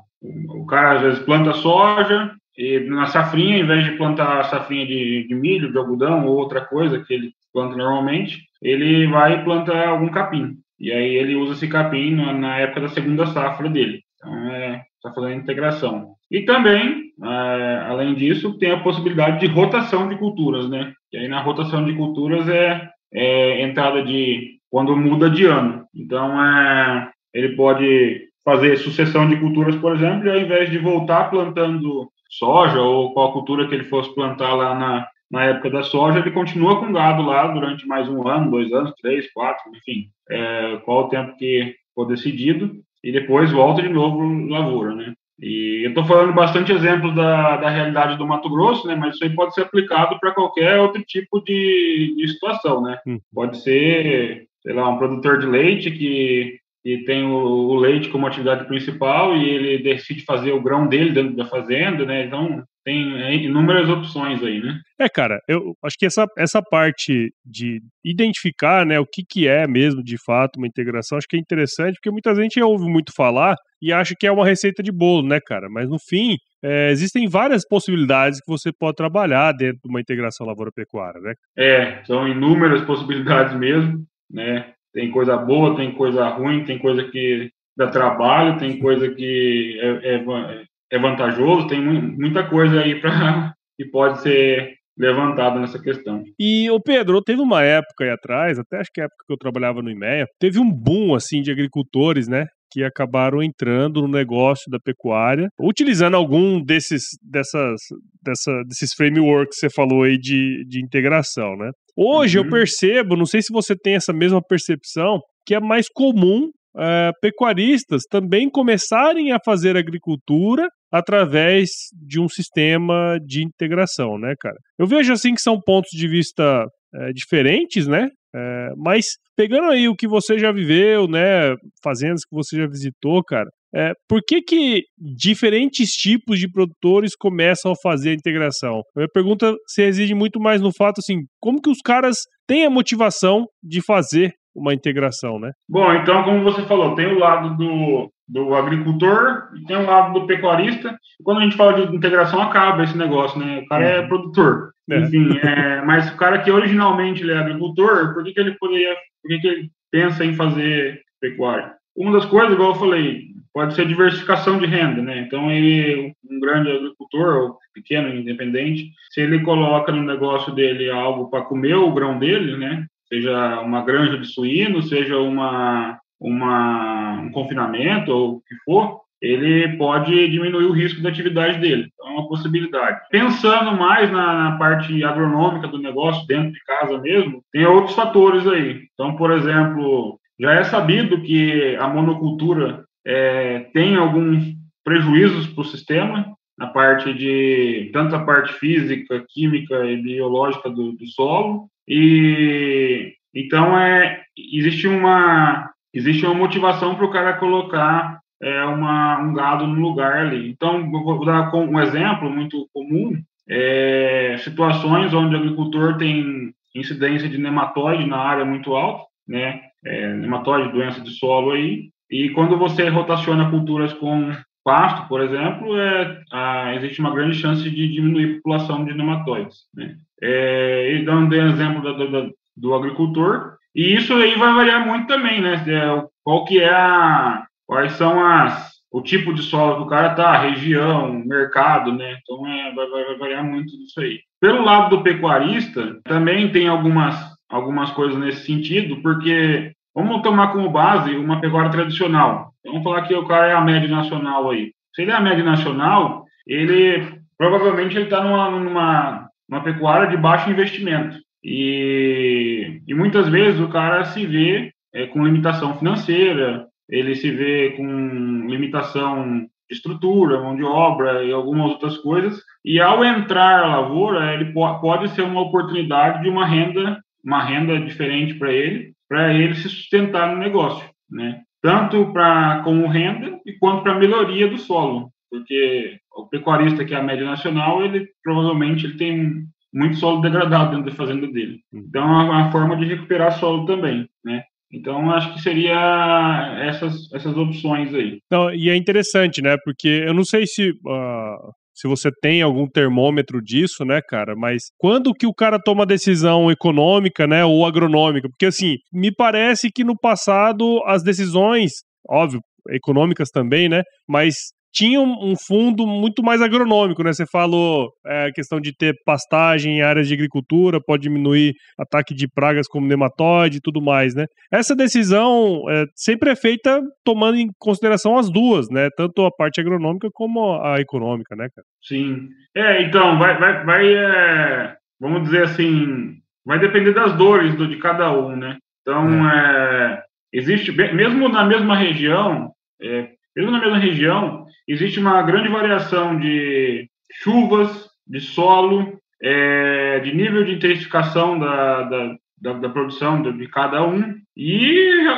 o 0.49 0.65
cara 0.65 0.97
às 0.97 1.01
vezes 1.01 1.19
planta 1.19 1.53
soja 1.53 2.35
e 2.57 2.79
na 2.81 3.07
safrinha, 3.07 3.57
em 3.57 3.65
vez 3.65 3.83
de 3.85 3.97
plantar 3.97 4.43
safrinha 4.45 4.85
de, 4.85 5.27
de 5.27 5.35
milho, 5.35 5.71
de 5.71 5.77
algodão 5.77 6.27
ou 6.27 6.37
outra 6.37 6.61
coisa 6.61 7.03
que 7.03 7.13
ele 7.13 7.33
planta 7.51 7.75
normalmente, 7.75 8.47
ele 8.61 9.07
vai 9.07 9.39
e 9.39 9.43
planta 9.43 9.73
algum 9.87 10.09
capim. 10.09 10.57
E 10.79 10.91
aí 10.91 11.15
ele 11.15 11.35
usa 11.35 11.53
esse 11.53 11.67
capim 11.67 12.15
na, 12.15 12.33
na 12.33 12.57
época 12.57 12.81
da 12.81 12.89
segunda 12.89 13.25
safra 13.27 13.69
dele. 13.69 14.03
Então, 14.15 14.51
é, 14.51 14.83
está 15.03 15.13
fazendo 15.13 15.41
integração. 15.41 16.13
E 16.31 16.41
também, 16.41 17.11
é, 17.21 17.85
além 17.87 18.15
disso, 18.15 18.57
tem 18.57 18.71
a 18.71 18.79
possibilidade 18.79 19.39
de 19.41 19.53
rotação 19.53 20.07
de 20.07 20.17
culturas, 20.17 20.69
né? 20.69 20.93
E 21.11 21.17
aí 21.17 21.27
na 21.27 21.41
rotação 21.41 21.83
de 21.83 21.93
culturas 21.93 22.47
é, 22.47 22.89
é 23.13 23.61
entrada 23.63 24.01
de 24.01 24.59
quando 24.69 24.95
muda 24.95 25.29
de 25.29 25.45
ano. 25.45 25.85
Então, 25.93 26.41
é, 26.41 27.11
ele 27.33 27.55
pode 27.55 28.29
fazer 28.43 28.77
sucessão 28.77 29.27
de 29.27 29.37
culturas, 29.37 29.75
por 29.75 29.95
exemplo, 29.95 30.27
e 30.27 30.31
ao 30.31 30.39
invés 30.39 30.69
de 30.71 30.77
voltar 30.77 31.29
plantando 31.29 32.09
soja 32.29 32.81
ou 32.81 33.13
qual 33.13 33.31
cultura 33.31 33.67
que 33.67 33.75
ele 33.75 33.83
fosse 33.83 34.13
plantar 34.15 34.53
lá 34.53 34.73
na, 34.73 35.07
na 35.29 35.45
época 35.45 35.69
da 35.69 35.83
soja, 35.83 36.19
ele 36.19 36.31
continua 36.31 36.79
com 36.79 36.91
gado 36.91 37.21
lá 37.21 37.47
durante 37.47 37.85
mais 37.87 38.09
um 38.09 38.27
ano, 38.27 38.51
dois 38.51 38.71
anos, 38.73 38.93
três, 39.01 39.31
quatro, 39.31 39.71
enfim, 39.75 40.07
é, 40.29 40.77
qual 40.83 41.05
o 41.05 41.09
tempo 41.09 41.37
que 41.37 41.75
for 41.93 42.05
decidido, 42.05 42.71
e 43.03 43.11
depois 43.11 43.51
volta 43.51 43.81
de 43.81 43.89
novo 43.89 44.21
lavoura, 44.47 44.95
né? 44.95 45.13
E 45.39 45.81
eu 45.83 45.89
estou 45.89 46.05
falando 46.05 46.33
bastante 46.33 46.71
exemplos 46.71 47.13
da, 47.15 47.57
da 47.57 47.69
realidade 47.69 48.17
do 48.17 48.25
Mato 48.25 48.49
Grosso, 48.49 48.87
né? 48.87 48.95
Mas 48.95 49.15
isso 49.15 49.23
aí 49.23 49.29
pode 49.31 49.53
ser 49.53 49.61
aplicado 49.61 50.17
para 50.19 50.31
qualquer 50.31 50.79
outro 50.79 51.03
tipo 51.03 51.41
de, 51.41 52.15
de 52.15 52.27
situação, 52.29 52.81
né? 52.81 52.97
Hum. 53.05 53.19
Pode 53.33 53.61
ser, 53.61 54.45
sei 54.61 54.73
lá, 54.73 54.87
um 54.87 54.97
produtor 54.97 55.39
de 55.39 55.45
leite 55.45 55.91
que 55.91 56.57
e 56.85 56.97
tem 57.05 57.23
o, 57.23 57.33
o, 57.33 57.75
leite 57.75 58.09
como 58.09 58.27
atividade 58.27 58.65
principal 58.65 59.37
e 59.37 59.49
ele 59.49 59.83
decide 59.83 60.25
fazer 60.25 60.51
o 60.51 60.61
grão 60.61 60.85
dele 60.85 61.11
dentro 61.11 61.33
da 61.35 61.45
fazenda, 61.45 62.05
né? 62.05 62.25
Então 62.25 62.61
tem 62.83 63.21
é, 63.21 63.35
inúmeras 63.35 63.89
opções 63.89 64.43
aí, 64.43 64.59
né? 64.61 64.79
É, 64.99 65.07
cara, 65.09 65.39
eu 65.47 65.73
acho 65.83 65.97
que 65.97 66.05
essa, 66.05 66.25
essa 66.37 66.61
parte 66.61 67.31
de 67.45 67.81
identificar, 68.03 68.85
né, 68.85 68.99
o 68.99 69.05
que, 69.05 69.23
que 69.27 69.47
é 69.47 69.67
mesmo 69.67 70.03
de 70.03 70.17
fato 70.23 70.57
uma 70.57 70.67
integração, 70.67 71.17
acho 71.17 71.27
que 71.27 71.37
é 71.37 71.39
interessante, 71.39 71.95
porque 71.95 72.11
muita 72.11 72.35
gente 72.35 72.61
ouve 72.61 72.85
muito 72.85 73.13
falar 73.15 73.55
e 73.81 73.91
acha 73.91 74.13
que 74.17 74.27
é 74.27 74.31
uma 74.31 74.45
receita 74.45 74.81
de 74.81 74.91
bolo, 74.91 75.27
né, 75.27 75.39
cara? 75.45 75.67
Mas 75.69 75.89
no 75.89 75.97
fim, 75.99 76.37
é, 76.63 76.89
existem 76.91 77.27
várias 77.27 77.67
possibilidades 77.67 78.39
que 78.39 78.49
você 78.51 78.71
pode 78.71 78.95
trabalhar 78.95 79.51
dentro 79.53 79.79
de 79.83 79.89
uma 79.89 79.99
integração 79.99 80.47
lavoura-pecuária, 80.47 81.19
né? 81.19 81.33
É, 81.57 82.03
são 82.05 82.27
inúmeras 82.27 82.81
possibilidades 82.85 83.57
mesmo, 83.57 84.05
né? 84.31 84.73
Tem 84.93 85.09
coisa 85.11 85.35
boa, 85.35 85.75
tem 85.75 85.91
coisa 85.93 86.27
ruim, 86.29 86.63
tem 86.63 86.77
coisa 86.77 87.03
que 87.05 87.49
dá 87.75 87.87
trabalho, 87.87 88.57
tem 88.57 88.79
coisa 88.79 89.09
que 89.09 89.79
é, 89.81 90.15
é, 90.15 90.63
é 90.93 90.99
vantajoso, 90.99 91.67
tem 91.67 91.81
muita 91.81 92.47
coisa 92.47 92.81
aí 92.81 93.01
para 93.01 93.53
que 93.75 93.85
pode 93.85 94.21
ser 94.21 94.75
levantada 94.95 95.59
nessa 95.59 95.81
questão. 95.81 96.23
E 96.39 96.69
o 96.69 96.79
Pedro, 96.79 97.19
teve 97.19 97.41
uma 97.41 97.63
época 97.63 98.03
aí 98.03 98.11
atrás, 98.11 98.59
até 98.59 98.79
acho 98.79 98.91
que 98.93 99.01
é 99.01 99.03
a 99.03 99.05
época 99.05 99.23
que 99.25 99.33
eu 99.33 99.37
trabalhava 99.37 99.81
no 99.81 99.89
IMEA, 99.89 100.27
teve 100.39 100.59
um 100.59 100.71
boom 100.71 101.15
assim 101.15 101.41
de 101.41 101.51
agricultores, 101.51 102.27
né, 102.27 102.45
que 102.71 102.83
acabaram 102.83 103.41
entrando 103.41 104.03
no 104.03 104.07
negócio 104.07 104.69
da 104.69 104.79
pecuária, 104.79 105.47
utilizando 105.59 106.15
algum 106.15 106.63
desses 106.63 107.03
dessas 107.23 107.79
dessa, 108.21 108.51
desses 108.67 108.93
frameworks 108.93 109.59
que 109.59 109.67
você 109.67 109.73
falou 109.73 110.03
aí 110.03 110.17
de, 110.17 110.63
de 110.67 110.83
integração, 110.83 111.55
né? 111.57 111.71
Hoje 111.97 112.37
uhum. 112.37 112.45
eu 112.45 112.51
percebo, 112.51 113.15
não 113.15 113.25
sei 113.25 113.41
se 113.41 113.51
você 113.51 113.75
tem 113.75 113.95
essa 113.95 114.13
mesma 114.13 114.41
percepção, 114.41 115.19
que 115.45 115.53
é 115.53 115.59
mais 115.59 115.87
comum 115.87 116.49
é, 116.77 117.11
pecuaristas 117.21 118.03
também 118.09 118.49
começarem 118.49 119.31
a 119.31 119.37
fazer 119.43 119.77
agricultura 119.77 120.67
através 120.91 121.69
de 121.93 122.19
um 122.19 122.27
sistema 122.27 123.17
de 123.25 123.43
integração, 123.43 124.17
né, 124.17 124.33
cara? 124.39 124.57
Eu 124.77 124.87
vejo 124.87 125.11
assim 125.11 125.33
que 125.33 125.41
são 125.41 125.59
pontos 125.59 125.89
de 125.91 126.07
vista 126.07 126.65
é, 126.95 127.11
diferentes, 127.13 127.87
né? 127.87 128.09
É, 128.35 128.69
mas 128.77 129.05
pegando 129.35 129.71
aí 129.71 129.87
o 129.87 129.95
que 129.95 130.07
você 130.07 130.39
já 130.39 130.51
viveu, 130.51 131.07
né, 131.07 131.53
fazendas 131.83 132.21
que 132.25 132.35
você 132.35 132.57
já 132.57 132.67
visitou, 132.67 133.23
cara, 133.23 133.47
é, 133.75 133.91
por 134.07 134.21
que, 134.27 134.41
que 134.41 134.83
diferentes 134.97 135.89
tipos 135.91 136.39
de 136.39 136.49
produtores 136.49 137.15
começam 137.15 137.71
a 137.71 137.75
fazer 137.81 138.11
a 138.11 138.13
integração? 138.13 138.81
A 138.95 138.99
minha 138.99 139.09
pergunta 139.11 139.55
se 139.67 139.83
reside 139.83 140.13
muito 140.13 140.39
mais 140.39 140.61
no 140.61 140.71
fato 140.71 140.99
assim, 140.99 141.21
como 141.39 141.61
que 141.61 141.69
os 141.69 141.79
caras 141.83 142.17
têm 142.47 142.65
a 142.65 142.69
motivação 142.69 143.45
de 143.63 143.81
fazer 143.83 144.31
uma 144.55 144.73
integração, 144.73 145.39
né? 145.39 145.51
Bom, 145.67 145.91
então, 145.93 146.23
como 146.23 146.43
você 146.43 146.61
falou, 146.63 146.95
tem 146.95 147.07
o 147.07 147.19
lado 147.19 147.57
do, 147.57 148.11
do 148.27 148.55
agricultor 148.55 149.49
e 149.55 149.65
tem 149.65 149.77
o 149.77 149.85
lado 149.85 150.19
do 150.19 150.27
pecuarista. 150.27 150.97
Quando 151.23 151.39
a 151.39 151.43
gente 151.43 151.57
fala 151.57 151.73
de 151.73 151.95
integração, 151.95 152.41
acaba 152.41 152.83
esse 152.83 152.97
negócio, 152.97 153.39
né? 153.39 153.59
O 153.59 153.67
cara 153.67 153.85
é 153.85 154.01
uhum. 154.01 154.07
produtor. 154.07 154.71
É. 154.89 154.99
Enfim, 154.99 155.37
é, 155.37 155.81
mas 155.81 156.11
o 156.11 156.17
cara 156.17 156.39
que 156.39 156.51
originalmente 156.51 157.29
é 157.29 157.37
agricultor, 157.37 158.13
por 158.13 158.23
que, 158.23 158.33
que 158.33 158.39
ele 158.39 158.55
poderia, 158.57 158.95
por 159.21 159.29
que, 159.29 159.39
que 159.39 159.47
ele 159.47 159.69
pensa 159.91 160.25
em 160.25 160.33
fazer 160.33 161.01
pecuária? 161.21 161.73
Uma 161.95 162.11
das 162.11 162.25
coisas, 162.25 162.53
igual 162.53 162.71
eu 162.71 162.79
falei, 162.79 163.21
pode 163.53 163.75
ser 163.75 163.87
diversificação 163.87 164.57
de 164.57 164.65
renda, 164.65 165.01
né? 165.01 165.19
Então, 165.19 165.49
ele, 165.51 166.13
um 166.29 166.39
grande 166.39 166.71
agricultor, 166.71 167.35
ou 167.35 167.57
pequeno, 167.73 168.09
independente, 168.09 168.89
se 169.11 169.21
ele 169.21 169.41
coloca 169.41 169.91
no 169.91 170.01
negócio 170.01 170.53
dele 170.53 170.89
algo 170.89 171.29
para 171.29 171.45
comer 171.45 171.75
o 171.75 171.93
grão 171.93 172.17
dele, 172.17 172.57
né? 172.57 172.85
Seja 173.13 173.59
uma 173.61 173.85
granja 173.85 174.17
de 174.17 174.25
suíno, 174.25 174.81
seja 174.81 175.19
uma, 175.19 175.99
uma, 176.19 177.21
um 177.21 177.31
confinamento, 177.31 178.11
ou 178.11 178.37
o 178.37 178.41
que 178.41 178.55
for, 178.65 179.01
ele 179.21 179.77
pode 179.77 180.29
diminuir 180.29 180.65
o 180.65 180.71
risco 180.71 180.99
da 180.99 181.09
atividade 181.09 181.59
dele. 181.59 181.89
Então, 181.93 182.07
é 182.07 182.11
uma 182.13 182.27
possibilidade. 182.27 183.01
Pensando 183.11 183.71
mais 183.77 184.11
na, 184.11 184.49
na, 184.49 184.57
parte 184.57 185.03
agronômica 185.03 185.67
do 185.67 185.77
negócio, 185.77 186.25
dentro 186.25 186.53
de 186.53 186.59
casa 186.61 186.97
mesmo, 186.97 187.43
tem 187.51 187.67
outros 187.67 187.95
fatores 187.95 188.47
aí. 188.47 188.87
Então, 188.93 189.15
por 189.15 189.29
exemplo, 189.31 190.19
já 190.39 190.53
é 190.53 190.63
sabido 190.63 191.21
que 191.21 191.75
a 191.75 191.87
monocultura 191.87 192.83
é, 193.05 193.59
tem 193.75 193.95
alguns 193.95 194.43
prejuízos 194.83 195.45
para 195.45 195.61
o 195.61 195.65
sistema, 195.65 196.35
na 196.57 196.65
parte 196.65 197.13
de 197.13 197.91
tanto 197.93 198.15
a 198.15 198.25
parte 198.25 198.53
física, 198.53 199.23
química 199.29 199.85
e 199.85 200.01
biológica 200.01 200.67
do, 200.67 200.93
do 200.93 201.05
solo. 201.05 201.69
E 201.87 203.13
então 203.33 203.77
é 203.77 204.23
existe 204.37 204.87
uma 204.87 205.71
existe 205.93 206.25
uma 206.25 206.35
motivação 206.35 206.95
para 206.95 207.05
o 207.05 207.11
cara 207.11 207.33
colocar 207.33 208.19
é, 208.43 208.65
uma, 208.65 209.19
um 209.19 209.33
gado 209.33 209.65
no 209.65 209.79
lugar 209.79 210.17
ali. 210.17 210.49
Então, 210.49 210.91
vou 210.91 211.25
dar 211.25 211.53
um 211.55 211.79
exemplo 211.79 212.29
muito 212.29 212.67
comum: 212.73 213.13
é, 213.49 214.35
situações 214.39 215.13
onde 215.13 215.35
o 215.35 215.37
agricultor 215.37 215.97
tem 215.97 216.53
incidência 216.75 217.29
de 217.29 217.37
nematóide 217.37 218.05
na 218.05 218.17
área 218.17 218.43
muito 218.43 218.75
alta, 218.75 219.05
né? 219.27 219.61
É, 219.85 220.13
nematóide, 220.13 220.71
doença 220.71 221.01
de 221.01 221.11
solo 221.11 221.51
aí. 221.51 221.89
E 222.09 222.29
quando 222.29 222.57
você 222.57 222.89
rotaciona 222.89 223.49
culturas 223.49 223.93
com 223.93 224.31
pasto, 224.63 225.07
por 225.07 225.21
exemplo, 225.21 225.77
é, 225.77 226.21
a, 226.31 226.75
existe 226.75 226.99
uma 226.99 227.13
grande 227.13 227.37
chance 227.37 227.69
de 227.69 227.87
diminuir 227.87 228.31
a 228.31 228.35
população 228.35 228.85
de 228.85 228.93
nematóides. 228.93 229.57
Né? 229.73 229.95
É, 230.25 230.95
e 230.95 231.03
dando 231.03 231.35
um 231.35 231.49
exemplo 231.49 231.81
do, 231.81 232.07
do, 232.07 232.33
do 232.55 232.73
agricultor, 232.73 233.57
e 233.75 233.95
isso 233.95 234.13
aí 234.13 234.35
vai 234.35 234.53
variar 234.53 234.87
muito 234.87 235.07
também, 235.07 235.41
né? 235.41 235.61
É, 235.67 236.07
qual 236.23 236.45
que 236.45 236.59
é 236.59 236.69
a, 236.69 237.45
quais 237.67 237.93
são 237.93 238.25
as 238.25 238.73
o 238.93 239.01
tipo 239.01 239.33
de 239.33 239.41
solo 239.41 239.77
que 239.77 239.81
o 239.81 239.87
cara 239.87 240.13
tá, 240.13 240.37
região, 240.37 241.11
mercado, 241.25 241.91
né? 241.91 242.15
Então 242.21 242.45
é, 242.45 242.71
vai, 242.75 242.87
vai, 242.87 243.17
variar 243.17 243.43
muito 243.43 243.75
disso 243.75 243.99
aí. 243.99 244.19
Pelo 244.39 244.63
lado 244.63 244.95
do 244.95 245.03
pecuarista, 245.03 245.99
também 246.03 246.51
tem 246.51 246.67
algumas, 246.67 247.15
algumas 247.49 247.89
coisas 247.89 248.19
nesse 248.19 248.45
sentido, 248.45 249.01
porque 249.01 249.73
vamos 249.95 250.21
tomar 250.21 250.49
como 250.49 250.69
base 250.69 251.15
uma 251.15 251.41
pecuária 251.41 251.71
tradicional. 251.71 252.53
Vamos 252.63 252.83
falar 252.83 253.01
que 253.01 253.15
o 253.15 253.25
cara 253.25 253.47
é 253.47 253.53
a 253.53 253.61
média 253.61 253.89
nacional 253.89 254.51
aí. 254.51 254.71
Se 254.93 255.01
ele 255.01 255.11
é 255.11 255.15
a 255.15 255.21
média 255.21 255.43
nacional, 255.43 256.25
ele 256.45 257.19
provavelmente 257.35 257.95
ele 257.95 258.05
está 258.05 258.23
numa, 258.23 258.51
numa, 258.51 259.22
numa 259.49 259.63
pecuária 259.63 260.09
de 260.09 260.17
baixo 260.17 260.49
investimento. 260.49 261.17
E, 261.43 262.81
e 262.87 262.93
muitas 262.93 263.27
vezes 263.27 263.59
o 263.59 263.69
cara 263.69 264.05
se 264.05 264.25
vê 264.25 264.71
é, 264.93 265.07
com 265.07 265.25
limitação 265.25 265.77
financeira, 265.77 266.65
ele 266.89 267.15
se 267.15 267.31
vê 267.31 267.71
com 267.71 268.47
limitação 268.47 269.47
estrutura, 269.69 270.41
mão 270.41 270.55
de 270.55 270.63
obra 270.63 271.23
e 271.23 271.31
algumas 271.31 271.71
outras 271.71 271.97
coisas. 271.97 272.41
E 272.63 272.79
ao 272.79 273.03
entrar 273.03 273.63
à 273.63 273.77
lavoura, 273.77 274.33
ele 274.33 274.53
pode 274.53 275.09
ser 275.09 275.23
uma 275.23 275.41
oportunidade 275.41 276.21
de 276.21 276.29
uma 276.29 276.45
renda, 276.45 277.01
uma 277.23 277.43
renda 277.43 277.79
diferente 277.79 278.35
para 278.35 278.51
ele, 278.51 278.93
para 279.09 279.33
ele 279.33 279.55
se 279.55 279.69
sustentar 279.69 280.31
no 280.31 280.37
negócio, 280.37 280.87
né? 281.09 281.41
Tanto 281.61 282.11
para 282.11 282.61
como 282.63 282.87
renda 282.87 283.39
e 283.45 283.53
quanto 283.53 283.83
para 283.83 283.95
melhoria 283.95 284.47
do 284.47 284.57
solo, 284.57 285.09
porque 285.33 285.97
o 286.15 286.27
pecuarista 286.27 286.85
que 286.85 286.93
é 286.93 286.97
a 286.97 287.03
média 287.03 287.25
nacional, 287.25 287.83
ele 287.83 288.07
provavelmente 288.23 288.85
ele 288.85 288.97
tem 288.97 289.31
muito 289.73 289.97
solo 289.97 290.21
degradado 290.21 290.69
dentro 290.69 290.91
da 290.91 290.95
fazenda 290.95 291.25
dele. 291.25 291.59
Hum. 291.73 291.85
Então 291.89 292.03
é 292.03 292.23
uma 292.25 292.51
forma 292.51 292.77
de 292.77 292.85
recuperar 292.85 293.31
solo 293.39 293.65
também, 293.65 294.07
né? 294.23 294.43
Então, 294.71 295.11
acho 295.11 295.33
que 295.33 295.41
seria 295.41 296.57
essas, 296.67 297.11
essas 297.13 297.37
opções 297.37 297.93
aí. 297.93 298.17
Então, 298.25 298.51
e 298.51 298.71
é 298.71 298.75
interessante, 298.75 299.39
né? 299.39 299.55
Porque 299.63 299.87
eu 299.87 300.15
não 300.15 300.23
sei 300.23 300.47
se, 300.47 300.71
uh, 300.71 301.51
se 301.75 301.87
você 301.87 302.09
tem 302.21 302.41
algum 302.41 302.67
termômetro 302.67 303.39
disso, 303.39 303.85
né, 303.85 304.01
cara? 304.01 304.35
Mas 304.35 304.71
quando 304.79 305.13
que 305.13 305.27
o 305.27 305.33
cara 305.33 305.59
toma 305.59 305.85
decisão 305.85 306.49
econômica, 306.49 307.27
né, 307.27 307.45
ou 307.45 307.67
agronômica? 307.67 308.27
Porque, 308.27 308.47
assim, 308.47 308.77
me 308.91 309.13
parece 309.13 309.71
que 309.71 309.83
no 309.83 309.95
passado 309.95 310.81
as 310.87 311.03
decisões, 311.03 311.71
óbvio, 312.09 312.41
econômicas 312.69 313.29
também, 313.29 313.69
né? 313.69 313.83
Mas 314.09 314.53
tinha 314.73 314.99
um 314.99 315.35
fundo 315.35 315.85
muito 315.85 316.23
mais 316.23 316.41
agronômico, 316.41 317.03
né? 317.03 317.13
Você 317.13 317.25
falou 317.27 317.91
é, 318.05 318.25
a 318.25 318.31
questão 318.31 318.59
de 318.59 318.75
ter 318.75 318.95
pastagem 319.05 319.77
em 319.77 319.81
áreas 319.83 320.07
de 320.07 320.15
agricultura, 320.15 320.81
pode 320.81 321.03
diminuir 321.03 321.53
ataque 321.77 322.15
de 322.15 322.27
pragas 322.27 322.67
como 322.67 322.87
nematóide 322.87 323.57
e 323.57 323.61
tudo 323.61 323.79
mais, 323.79 324.15
né? 324.15 324.25
Essa 324.51 324.75
decisão 324.75 325.63
é, 325.69 325.85
sempre 325.95 326.31
é 326.31 326.35
feita 326.35 326.81
tomando 327.05 327.37
em 327.37 327.49
consideração 327.59 328.17
as 328.17 328.31
duas, 328.31 328.67
né? 328.69 328.89
Tanto 328.97 329.23
a 329.23 329.31
parte 329.31 329.61
agronômica 329.61 330.09
como 330.11 330.59
a 330.61 330.79
econômica, 330.79 331.35
né, 331.35 331.47
cara? 331.55 331.67
Sim. 331.83 332.29
É, 332.55 332.81
então, 332.81 333.19
vai, 333.19 333.37
vai, 333.37 333.63
vai 333.63 333.93
é, 333.93 334.75
vamos 334.99 335.23
dizer 335.23 335.43
assim, 335.43 336.15
vai 336.43 336.57
depender 336.57 336.93
das 336.93 337.15
dores 337.15 337.55
do, 337.55 337.67
de 337.67 337.77
cada 337.77 338.11
um, 338.11 338.35
né? 338.35 338.57
Então, 338.81 339.29
é. 339.29 339.93
é 339.93 340.03
existe, 340.33 340.71
mesmo 340.71 341.29
na 341.29 341.45
mesma 341.45 341.75
região, 341.75 342.51
é, 342.81 343.11
mesmo 343.35 343.51
na 343.51 343.59
mesma 343.59 343.77
região, 343.77 344.45
existe 344.67 344.99
uma 344.99 345.21
grande 345.21 345.49
variação 345.49 346.19
de 346.19 346.89
chuvas, 347.21 347.89
de 348.07 348.19
solo, 348.19 348.99
é, 349.21 349.99
de 349.99 350.13
nível 350.13 350.43
de 350.43 350.53
intensificação 350.53 351.39
da, 351.39 351.83
da, 351.83 352.15
da, 352.41 352.53
da 352.53 352.69
produção 352.69 353.21
de, 353.21 353.47
cada 353.47 353.85
um. 353.85 354.15
E, 354.35 354.65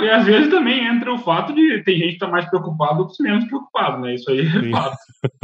e, 0.04 0.10
às 0.12 0.26
vezes 0.26 0.50
também 0.50 0.86
entra 0.86 1.14
o 1.14 1.18
fato 1.18 1.54
de 1.54 1.82
tem 1.84 1.98
gente 1.98 2.10
que 2.10 2.14
está 2.14 2.28
mais 2.28 2.46
preocupado 2.46 3.00
outros 3.00 3.18
menos 3.20 3.46
preocupado, 3.46 4.02
né? 4.02 4.16
Isso 4.16 4.30
aí 4.30 4.42
é 4.42 4.62
Sim. 4.62 4.72
fato. 4.72 4.98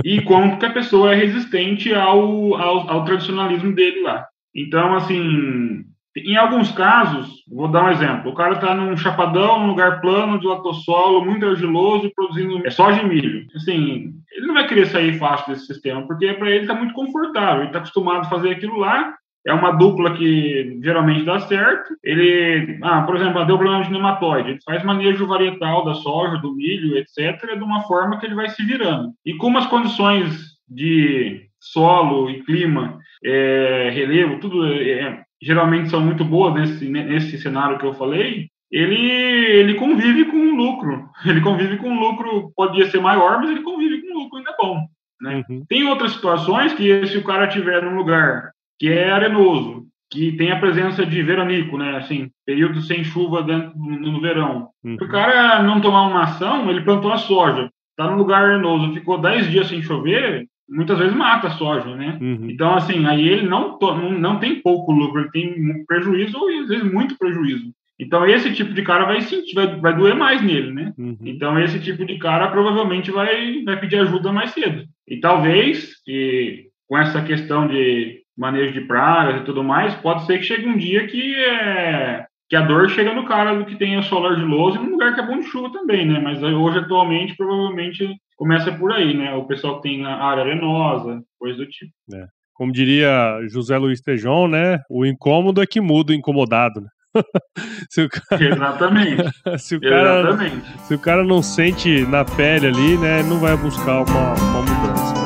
E 0.03 0.21
como 0.21 0.59
que 0.59 0.65
a 0.65 0.73
pessoa 0.73 1.13
é 1.13 1.15
resistente 1.15 1.93
ao, 1.93 2.55
ao, 2.55 2.89
ao 2.89 3.05
tradicionalismo 3.05 3.73
dele 3.73 4.01
lá. 4.01 4.27
Então, 4.53 4.93
assim, 4.95 5.85
em 6.15 6.35
alguns 6.35 6.71
casos, 6.71 7.43
vou 7.47 7.69
dar 7.69 7.85
um 7.85 7.89
exemplo, 7.89 8.31
o 8.31 8.35
cara 8.35 8.55
está 8.55 8.75
num 8.75 8.97
chapadão, 8.97 9.59
num 9.59 9.67
lugar 9.67 10.01
plano, 10.01 10.39
de 10.39 10.45
latossolo, 10.45 11.23
muito 11.23 11.45
argiloso, 11.45 12.11
produzindo 12.13 12.69
soja 12.71 13.01
e 13.01 13.07
milho. 13.07 13.47
Assim, 13.55 14.13
ele 14.31 14.47
não 14.47 14.53
vai 14.53 14.67
querer 14.67 14.87
sair 14.87 15.17
fácil 15.17 15.53
desse 15.53 15.67
sistema, 15.67 16.05
porque 16.05 16.33
para 16.33 16.49
ele 16.49 16.61
está 16.61 16.73
muito 16.73 16.93
confortável, 16.93 17.61
ele 17.61 17.67
está 17.67 17.79
acostumado 17.79 18.21
a 18.21 18.29
fazer 18.29 18.51
aquilo 18.51 18.77
lá, 18.77 19.15
é 19.45 19.53
uma 19.53 19.71
dupla 19.71 20.15
que 20.15 20.79
geralmente 20.83 21.23
dá 21.23 21.39
certo. 21.39 21.95
Ele, 22.03 22.77
ah, 22.83 23.01
por 23.03 23.15
exemplo, 23.15 23.43
deu 23.45 23.57
problema 23.57 23.83
de 23.83 23.91
nematóide, 23.91 24.51
ele 24.51 24.59
faz 24.63 24.83
manejo 24.83 25.25
varietal 25.25 25.83
da 25.83 25.95
soja, 25.95 26.37
do 26.37 26.53
milho, 26.53 26.97
etc., 26.97 27.57
de 27.57 27.63
uma 27.63 27.81
forma 27.83 28.19
que 28.19 28.25
ele 28.25 28.35
vai 28.35 28.49
se 28.49 28.63
virando. 28.63 29.13
E 29.25 29.33
com 29.35 29.55
as 29.57 29.65
condições 29.65 30.51
de 30.69 31.47
solo 31.59 32.29
e 32.29 32.43
clima, 32.43 32.99
é, 33.23 33.89
relevo, 33.93 34.39
tudo 34.39 34.65
é, 34.65 35.23
geralmente 35.41 35.89
são 35.89 36.01
muito 36.01 36.23
boas 36.23 36.53
nesse, 36.53 36.87
nesse 36.87 37.37
cenário 37.39 37.79
que 37.79 37.85
eu 37.85 37.93
falei, 37.93 38.47
ele, 38.71 38.95
ele 38.95 39.75
convive 39.75 40.25
com 40.25 40.37
um 40.37 40.55
lucro. 40.55 41.09
Ele 41.25 41.41
convive 41.41 41.77
com 41.77 41.89
um 41.89 41.99
lucro, 41.99 42.51
podia 42.55 42.89
ser 42.89 42.99
maior, 42.99 43.39
mas 43.39 43.51
ele 43.51 43.61
convive 43.61 44.01
com 44.01 44.11
um 44.11 44.23
lucro 44.23 44.37
ainda 44.37 44.55
bom. 44.59 44.87
Né? 45.21 45.43
Uhum. 45.47 45.63
Tem 45.67 45.83
outras 45.83 46.13
situações 46.13 46.73
que, 46.73 47.05
se 47.05 47.17
o 47.17 47.23
cara 47.23 47.45
estiver 47.45 47.83
num 47.83 47.95
lugar 47.95 48.51
que 48.79 48.89
é 48.89 49.11
arenoso, 49.11 49.85
que 50.09 50.31
tem 50.31 50.51
a 50.51 50.59
presença 50.59 51.05
de 51.05 51.21
veranico, 51.21 51.77
né? 51.77 51.97
Assim, 51.97 52.29
período 52.45 52.81
sem 52.81 53.03
chuva 53.03 53.43
dentro, 53.43 53.71
no, 53.77 54.11
no 54.13 54.21
verão. 54.21 54.69
Uhum. 54.83 54.97
Se 54.97 55.03
o 55.03 55.07
cara 55.07 55.61
não 55.61 55.79
tomar 55.79 56.07
uma 56.07 56.23
ação, 56.23 56.69
ele 56.69 56.81
plantou 56.81 57.13
a 57.13 57.17
soja, 57.17 57.69
tá 57.95 58.09
num 58.09 58.17
lugar 58.17 58.43
arenoso, 58.43 58.93
ficou 58.93 59.19
10 59.19 59.51
dias 59.51 59.67
sem 59.67 59.81
chover, 59.81 60.47
muitas 60.71 60.97
vezes 60.97 61.13
mata 61.13 61.47
a 61.47 61.51
soja, 61.51 61.95
né? 61.95 62.17
Uhum. 62.21 62.49
Então, 62.49 62.73
assim, 62.73 63.05
aí 63.05 63.27
ele 63.27 63.47
não, 63.47 63.77
não, 63.79 64.11
não 64.11 64.39
tem 64.39 64.61
pouco 64.61 64.91
lucro, 64.91 65.21
ele 65.21 65.31
tem 65.31 65.85
prejuízo 65.85 66.37
ou 66.37 66.47
às 66.61 66.69
vezes 66.69 66.91
muito 66.91 67.17
prejuízo. 67.17 67.71
Então, 67.99 68.25
esse 68.25 68.51
tipo 68.53 68.73
de 68.73 68.81
cara 68.81 69.05
vai 69.05 69.21
sentir, 69.21 69.53
vai, 69.53 69.75
vai 69.79 69.95
doer 69.95 70.15
mais 70.15 70.41
nele, 70.41 70.71
né? 70.71 70.93
Uhum. 70.97 71.17
Então, 71.23 71.59
esse 71.59 71.79
tipo 71.79 72.03
de 72.03 72.17
cara 72.17 72.47
provavelmente 72.47 73.11
vai, 73.11 73.61
vai 73.63 73.79
pedir 73.79 73.97
ajuda 73.97 74.31
mais 74.31 74.51
cedo. 74.51 74.85
E 75.07 75.17
talvez, 75.17 75.91
e, 76.07 76.65
com 76.87 76.97
essa 76.97 77.21
questão 77.21 77.67
de 77.67 78.21
manejo 78.35 78.73
de 78.73 78.81
pragas 78.81 79.41
e 79.41 79.45
tudo 79.45 79.63
mais, 79.63 79.93
pode 79.95 80.25
ser 80.25 80.39
que 80.39 80.45
chegue 80.45 80.67
um 80.67 80.77
dia 80.77 81.05
que, 81.05 81.35
é, 81.35 82.25
que 82.51 82.55
a 82.57 82.61
dor 82.61 82.89
chega 82.89 83.13
no 83.13 83.25
cara 83.25 83.55
do 83.55 83.63
que 83.63 83.77
tem 83.77 83.97
o 83.97 84.03
solar 84.03 84.35
de 84.35 84.43
lousa 84.43 84.77
e 84.77 84.81
num 84.81 84.91
lugar 84.91 85.15
que 85.15 85.21
é 85.21 85.25
bom 85.25 85.39
de 85.39 85.47
chuva 85.47 85.71
também, 85.71 86.05
né? 86.05 86.19
Mas 86.19 86.43
hoje, 86.43 86.79
atualmente, 86.79 87.33
provavelmente 87.37 88.05
começa 88.35 88.69
por 88.73 88.91
aí, 88.91 89.15
né? 89.17 89.33
O 89.35 89.45
pessoal 89.45 89.77
que 89.77 89.83
tem 89.83 90.05
a 90.05 90.17
área 90.17 90.43
arenosa, 90.43 91.23
coisa 91.39 91.59
do 91.59 91.65
tipo. 91.65 91.93
É. 92.13 92.25
Como 92.53 92.73
diria 92.73 93.39
José 93.47 93.77
Luiz 93.77 94.01
Tejon, 94.01 94.49
né? 94.49 94.79
O 94.89 95.05
incômodo 95.05 95.61
é 95.61 95.65
que 95.65 95.79
muda 95.79 96.11
o 96.11 96.15
incomodado, 96.15 96.81
né? 96.81 96.87
cara... 98.29 98.43
Exatamente. 98.43 99.23
se, 99.57 99.77
o 99.77 99.79
cara, 99.79 100.19
Exatamente. 100.19 100.87
se 100.87 100.93
o 100.93 100.99
cara 100.99 101.23
não 101.23 101.41
sente 101.41 102.05
na 102.07 102.25
pele 102.25 102.67
ali, 102.67 102.97
né? 102.97 103.23
Não 103.23 103.39
vai 103.39 103.55
buscar 103.55 104.03
uma, 104.03 104.33
uma 104.33 104.61
mudança. 104.61 105.20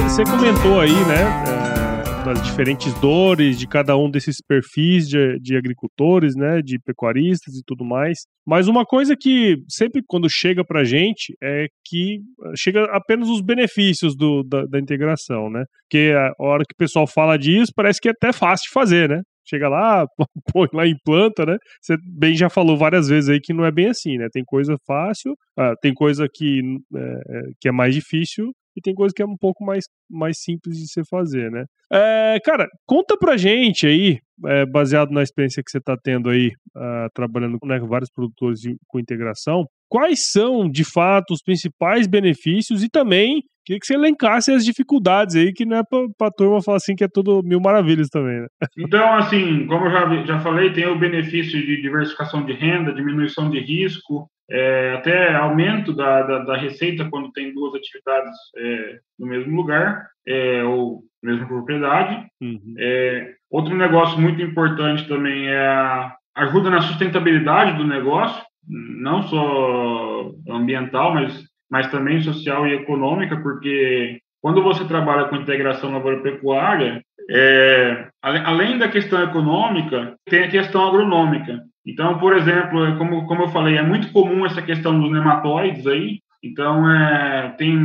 Você 0.00 0.24
comentou 0.24 0.80
aí, 0.80 0.92
né? 1.06 1.22
É, 1.46 2.24
das 2.24 2.42
diferentes 2.42 2.92
dores 3.00 3.58
de 3.58 3.66
cada 3.66 3.96
um 3.96 4.10
desses 4.10 4.36
perfis 4.40 5.06
de, 5.06 5.38
de 5.38 5.56
agricultores, 5.56 6.34
né? 6.34 6.62
De 6.62 6.78
pecuaristas 6.78 7.54
e 7.54 7.62
tudo 7.66 7.84
mais. 7.84 8.20
Mas 8.46 8.68
uma 8.68 8.86
coisa 8.86 9.14
que 9.14 9.56
sempre 9.68 10.02
quando 10.06 10.28
chega 10.30 10.64
pra 10.64 10.82
gente 10.82 11.34
é 11.42 11.66
que 11.84 12.20
chega 12.56 12.84
apenas 12.90 13.28
os 13.28 13.42
benefícios 13.42 14.16
do, 14.16 14.42
da, 14.42 14.64
da 14.64 14.78
integração, 14.78 15.50
né? 15.50 15.64
Porque 15.82 16.12
a 16.16 16.32
hora 16.42 16.62
que 16.66 16.74
o 16.74 16.78
pessoal 16.78 17.06
fala 17.06 17.36
disso, 17.36 17.72
parece 17.74 18.00
que 18.00 18.08
é 18.08 18.12
até 18.12 18.32
fácil 18.32 18.68
de 18.68 18.72
fazer, 18.72 19.08
né? 19.08 19.20
chega 19.44 19.68
lá, 19.68 20.06
põe 20.52 20.68
lá 20.72 20.86
em 20.86 20.94
planta, 21.04 21.44
né? 21.44 21.56
Você 21.80 21.96
bem 22.04 22.34
já 22.34 22.48
falou 22.48 22.76
várias 22.76 23.08
vezes 23.08 23.28
aí 23.28 23.40
que 23.40 23.52
não 23.52 23.64
é 23.64 23.72
bem 23.72 23.88
assim, 23.88 24.16
né? 24.16 24.28
Tem 24.32 24.42
coisa 24.44 24.76
fácil, 24.86 25.34
ah, 25.58 25.74
tem 25.82 25.92
coisa 25.92 26.26
que 26.32 26.60
é 26.96 27.42
que 27.60 27.68
é 27.68 27.72
mais 27.72 27.94
difícil 27.94 28.52
e 28.76 28.80
tem 28.80 28.94
coisa 28.94 29.14
que 29.14 29.22
é 29.22 29.26
um 29.26 29.36
pouco 29.36 29.64
mais, 29.64 29.84
mais 30.10 30.38
simples 30.40 30.78
de 30.78 30.88
você 30.88 31.02
fazer, 31.04 31.50
né? 31.50 31.64
É, 31.92 32.38
cara, 32.44 32.66
conta 32.86 33.16
pra 33.18 33.36
gente 33.36 33.86
aí, 33.86 34.18
é, 34.46 34.64
baseado 34.66 35.10
na 35.10 35.22
experiência 35.22 35.62
que 35.62 35.70
você 35.70 35.78
está 35.78 35.96
tendo 35.96 36.30
aí, 36.30 36.48
uh, 36.76 37.08
trabalhando 37.14 37.58
né, 37.64 37.78
com 37.78 37.86
vários 37.86 38.10
produtores 38.10 38.60
de, 38.60 38.76
com 38.88 38.98
integração, 38.98 39.66
quais 39.92 40.30
são, 40.30 40.70
de 40.70 40.84
fato, 40.90 41.34
os 41.34 41.42
principais 41.42 42.06
benefícios 42.06 42.82
e 42.82 42.88
também 42.88 43.42
queria 43.62 43.78
que 43.78 43.86
você 43.86 43.92
elencasse 43.92 44.50
as 44.50 44.64
dificuldades 44.64 45.36
aí, 45.36 45.52
que 45.52 45.66
não 45.66 45.76
é 45.76 45.82
para 45.84 46.28
a 46.28 46.30
turma 46.30 46.62
falar 46.62 46.78
assim 46.78 46.96
que 46.96 47.04
é 47.04 47.08
tudo 47.12 47.42
mil 47.44 47.60
maravilhas 47.60 48.08
também, 48.08 48.40
né? 48.40 48.46
Então, 48.78 49.14
assim, 49.16 49.66
como 49.66 49.84
eu 49.84 49.90
já, 49.90 50.24
já 50.24 50.40
falei, 50.40 50.72
tem 50.72 50.86
o 50.86 50.98
benefício 50.98 51.60
de 51.60 51.82
diversificação 51.82 52.42
de 52.42 52.54
renda, 52.54 52.94
diminuição 52.94 53.50
de 53.50 53.60
risco, 53.60 54.26
é, 54.50 54.94
até 54.94 55.34
aumento 55.34 55.92
da, 55.92 56.22
da, 56.22 56.38
da, 56.38 56.56
receita 56.56 57.08
quando 57.10 57.30
tem 57.30 57.52
duas 57.52 57.74
atividades 57.74 58.34
é, 58.56 58.98
no 59.18 59.26
mesmo 59.26 59.54
lugar 59.54 60.06
é, 60.26 60.64
ou 60.64 61.02
mesma 61.22 61.46
propriedade. 61.46 62.26
Uhum. 62.40 62.74
É, 62.78 63.34
outro 63.50 63.76
negócio 63.76 64.18
muito 64.18 64.40
importante 64.40 65.06
também 65.06 65.48
é 65.48 65.66
a 65.66 66.16
ajuda 66.34 66.70
na 66.70 66.80
sustentabilidade 66.80 67.76
do 67.76 67.86
negócio, 67.86 68.42
não 68.68 69.22
só 69.24 70.32
ambiental, 70.48 71.14
mas, 71.14 71.44
mas 71.70 71.90
também 71.90 72.20
social 72.20 72.66
e 72.66 72.74
econômica, 72.74 73.36
porque 73.36 74.20
quando 74.40 74.62
você 74.62 74.84
trabalha 74.84 75.28
com 75.28 75.36
integração 75.36 75.92
lavoura-pecuária, 75.92 77.02
é, 77.30 78.08
além 78.20 78.78
da 78.78 78.88
questão 78.88 79.22
econômica, 79.22 80.16
tem 80.26 80.44
a 80.44 80.50
questão 80.50 80.86
agronômica. 80.88 81.62
Então, 81.86 82.18
por 82.18 82.36
exemplo, 82.36 82.84
é 82.84 82.96
como, 82.96 83.26
como 83.26 83.42
eu 83.42 83.48
falei, 83.48 83.76
é 83.76 83.82
muito 83.82 84.12
comum 84.12 84.44
essa 84.44 84.62
questão 84.62 84.98
dos 85.00 85.10
nematóides 85.10 85.86
aí. 85.86 86.20
Então, 86.42 86.90
é, 86.90 87.54
tem 87.56 87.76